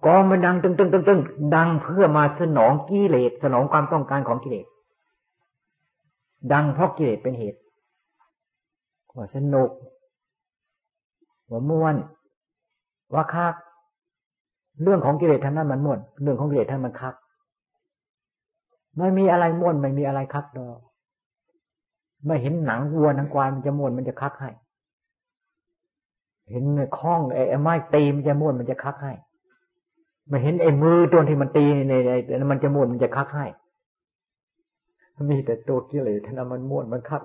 [0.05, 1.21] กองมันดังตึงตึงตึงตึง
[1.55, 4.65] ดังเพื่อมาสนองกิเลสสนองความต้องการของกิเลส
[6.53, 7.59] ดังเพราะกิเลสเป็นเหตุ
[9.15, 9.69] ว่าสนุก
[11.49, 11.95] ว่าม่วน
[13.13, 13.55] ว่าคัก
[14.83, 17.15] เรื่องของกิเลสท่านนั้นมันม่วน เรื่องของกิเลสท่านมันคัก
[18.97, 20.79] ไม่มีอะไรม่วนไม่มีอะไรคักดอก
[22.25, 24.51] ไม่เห็นหนังวัวหนังควายมันจะม่วนมันจะคักให้
[26.49, 26.63] เห็น
[26.97, 29.13] คล้องไอ้ไม้ตีมันจะม่วนมันจะคักให้
[30.29, 33.45] ไม่เห็นไอ้มือตัวที่มันตีในในมันจะม่วนมันจะคักให้
[35.29, 37.23] มีแต่ตัวกิเลสท่านมันม่วนมันคัก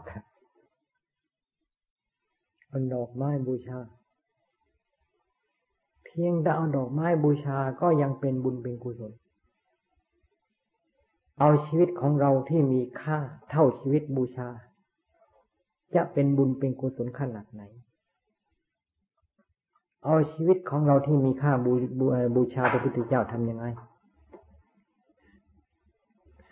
[2.73, 3.79] มันดอกไม้บูชา
[6.05, 9.13] เพียงแต่เอาดอกไม้บูชาก็ยังเป็นบุญเป็นกุศล
[11.41, 13.19] เอาชีวิตของเราที่มีค่า
[13.51, 14.49] เท่าชีวิตบูชา
[15.95, 17.63] จะเป็นบุญเป็นกุศลขนาดไหน
[20.05, 23.65] เอาชีวิตของเราที่มีค่าบูบูบูชาพระพุทธเจ้าทำยังไง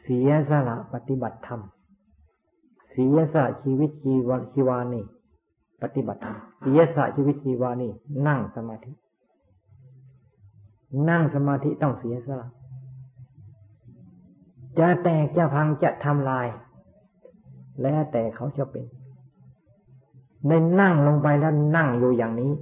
[0.03, 1.61] เสียสละปฏิบัติธรรม
[2.91, 5.05] เสียสละชีวิตชีวชีวานี่
[5.83, 7.93] ปฏิบัติธรรม เสียสละชีวิตชีวานี่
[8.27, 8.93] นั่งสมาธิ
[11.11, 12.49] นั่งสมาธิต้องเสียสละ
[14.79, 16.47] จะแตกจะพังจะทำลาย
[17.83, 18.85] แล้วแต่เขาจะเป็น
[20.47, 22.53] ในนั่งลงไปแล้วนั่งอยู่อย่างนี้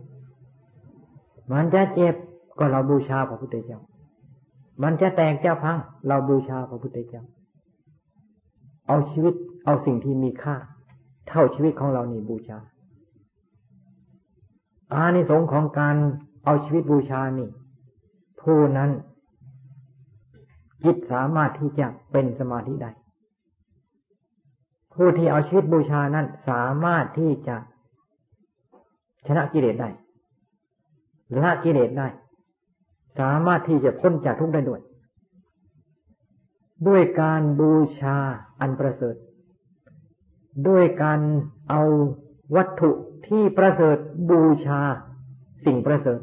[1.53, 2.15] มันจะเจ็บ
[2.59, 3.81] ก็เราบูชาพระพุทธเจ้า
[4.83, 5.77] มันจะแตกเจ้าพัง
[6.07, 7.23] เราบูชาพระพุทธเจ้า
[8.87, 9.35] เอาชีวิต
[9.65, 10.57] เอาสิ่งที่มีค่า
[11.29, 12.59] เท่าชีวิตของเรานี่บูชา
[14.93, 15.97] อานิสงส์ของการ
[16.45, 17.49] เอาชีวิตบูชานี่
[18.41, 18.91] ผู้นั้น
[20.85, 22.91] จิตสามารถที่จะเป็นสมาธิได้
[24.95, 27.57] ผู้ที่เอาชีวิตบูชานั้นสามารถที่จะ
[29.27, 29.89] ชนะกิเลสได้
[31.43, 32.09] ละกิเลสได้
[33.19, 34.81] สามารถที่จะพ้นจากทุกข์ได้ด้วย
[36.89, 38.17] ด้วยการบูชา
[38.61, 39.15] อันประเสริฐ
[40.69, 41.21] ด้วยการ
[41.71, 41.83] เอา
[42.57, 42.91] วัตถุ
[43.29, 43.97] ที่ประเสริฐ
[44.31, 44.81] บูชา
[45.65, 46.21] สิ่งประเสริฐ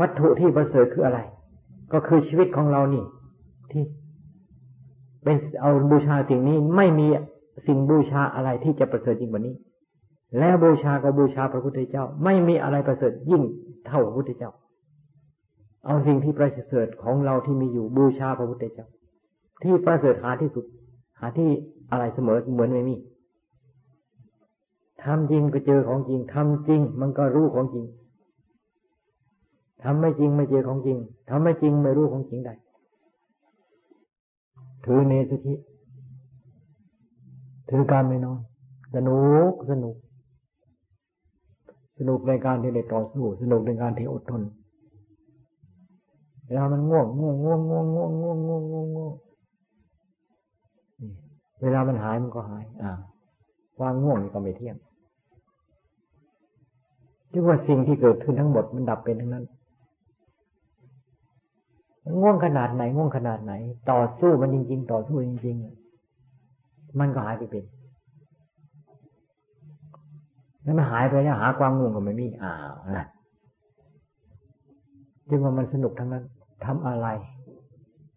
[0.00, 1.20] วัตถุที่ประเสริฐคืออะไร
[1.92, 3.04] ก็คือชีวิตของเรานี่
[3.70, 3.82] ที่
[5.24, 7.06] เป็นเอาบูชาสิ่งนี้ไม่มี
[7.66, 9.54] สิ่งบูชาอะไรที่จะประเสริฐยิ่งกว่านี้
[10.38, 13.42] แล้วบูชาก็บูชาพระพุทธเจ้า ไม่มีอะไรประเสริฐยิ่ง
[13.86, 14.50] เท่าพระพุทธเจ้า
[15.86, 18.86] เอาสิ่งที่ประเสริฐของเราที่มีอยู่บูชาพระพุทธเจ้า
[19.62, 20.64] ที่ประเสริฐหาที่สุด
[21.18, 21.50] หาที่
[21.90, 22.96] อะไรเสมอเหมือนไม่มี
[25.02, 27.86] ทำจริงก็เจอของจริงทำจริง มันก็รู้ของจริง
[29.82, 32.54] ทำไม่จริงไม่เจอของจริงทำไม่จริงไม่รู้ของจริงได้
[34.84, 35.54] ถือเนสธิ
[37.68, 38.38] ถือการไม่นอน
[38.94, 39.18] สนุ
[39.50, 39.94] กสนุก
[41.98, 44.42] สนุกในการที่ได้ต่อสู้ สนุกในการที่อดทน
[46.46, 49.14] เวลามันง่วงง่วงง่วงง่วงง่วงง่วงง่วงง่วงง่วง
[51.60, 52.90] เวลามันหายมันก็หาย อ่า
[53.78, 54.76] ความง่วงก็ไม่เที่ยง
[57.30, 59.44] ที่ว่าสิ่งที่เกิดขึ้นทั้งหมดมันดับเป็นทั้งนั้น
[62.20, 63.52] ง่วงขนาดไหนง่วงขนาดไหน
[63.90, 65.56] ต่อสู้มันจริง ๆ ต่อสู้จริง
[66.26, 67.64] ๆ มันก็หายไปเป็น
[70.64, 73.06] แล้วมันหายไปแล้วหาความง่วงก็ไม่มีอ้าวนะ
[75.28, 76.24] จึงว่ามันสนุกทั้งนั้น
[76.64, 77.08] ทำอะไร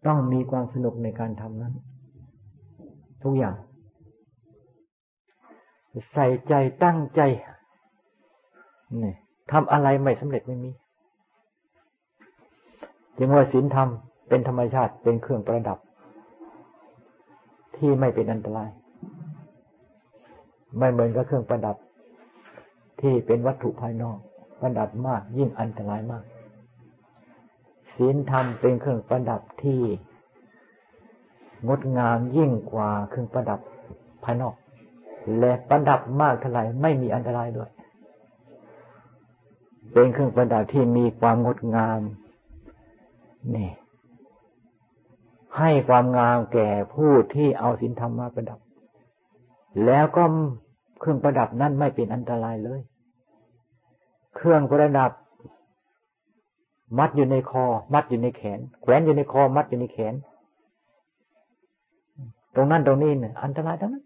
[0.06, 1.74] ต้องมีความสนุกในการทำนั้น
[3.22, 3.54] ทุกอย่าง
[6.12, 7.20] ใส่ใจตั้งใจ
[9.02, 9.14] นี่
[9.52, 10.70] ทำอะไรไม่สำเร็จไม่มี
[13.16, 13.88] จึงว่าศีลธรรม
[14.28, 15.78] เป็นธรรมชาติเป็นเครื่องประดับ
[17.76, 18.70] ที่ไม่เป็นอันตราย
[20.78, 21.76] ไม่เหมือนกับเครื่องประดับ
[23.00, 24.18] ที่เป็นวัตถุภายนอก
[24.60, 26.24] ประดับมากยิ่งอันตรายมาก
[27.94, 29.80] ศีลธรรมเป็นเครื่องประดับที่
[31.68, 33.60] งดงามยิ่งกว่าเครื่องประดับ
[34.24, 34.54] ภายนอก
[35.38, 37.70] และประดับมากเท่าไหร่ไม่มีอันตรายด้วย
[39.92, 42.00] เป็นเครื่องประดับที่มีความงดงาม
[43.56, 43.70] นี่
[45.58, 48.58] ให้ความงามแก่ผู้ที่เอาสินธรรมมาประดับ
[49.86, 50.24] แล้วก็
[50.98, 52.80] เครื่องประดับนั้นไม่เป็นอันตรายเลย
[54.36, 55.12] เครื่องประดับ
[56.98, 60.14] มัดอยู่ในคอ มัดอยู่ในแขน แขวนอยู่ในคอ มัดอยู่ในแขน
[62.54, 64.04] ตรงนั้นตรงนี้เนี่ยอันตรายทั้งนั้น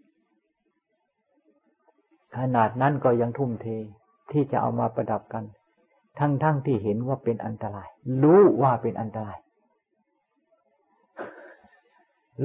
[2.37, 3.65] ขนาดนั้นก็ยังทุ่มเท
[4.31, 5.43] ที่จะเอามาประดับกัน
[6.19, 7.87] ทั้งๆทที่เห็นว่าเป็นอันตราย
[8.23, 9.37] รู้ว่าเป็นอันตราย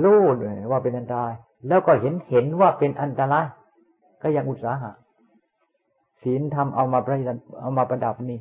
[0.03, 1.35] รู้เลยว่าเป็นอันตราย
[1.69, 3.45] แล้วก็เห็นเห็นว่าเป็นอันตราย
[4.23, 4.93] ก็ยังอุตสาหะ
[6.23, 8.39] ศีลทำเอามาประดับเอามาประดับนี่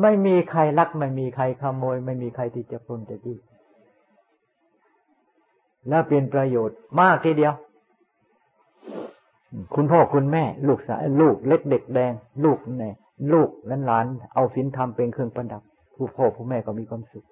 [0.00, 3.36] ไม่มีใครลักไม่มีใครขโมย ไม่มีใครที่จะปล้นจะจี้
[5.88, 7.54] แล้วเป็นประโยชน์มากทีเดียว
[9.74, 12.12] คุณพ่อคุณแม่ ลูกสาวลูกเล็กเด็กแดง
[12.44, 12.94] ลูกเนี่ย
[13.32, 13.48] ลูก
[13.86, 15.62] หลานเอาสินทำเป็นเครื่องประดับ
[15.94, 17.26] ผู้พ่อผู้แม่ก็มีความสุข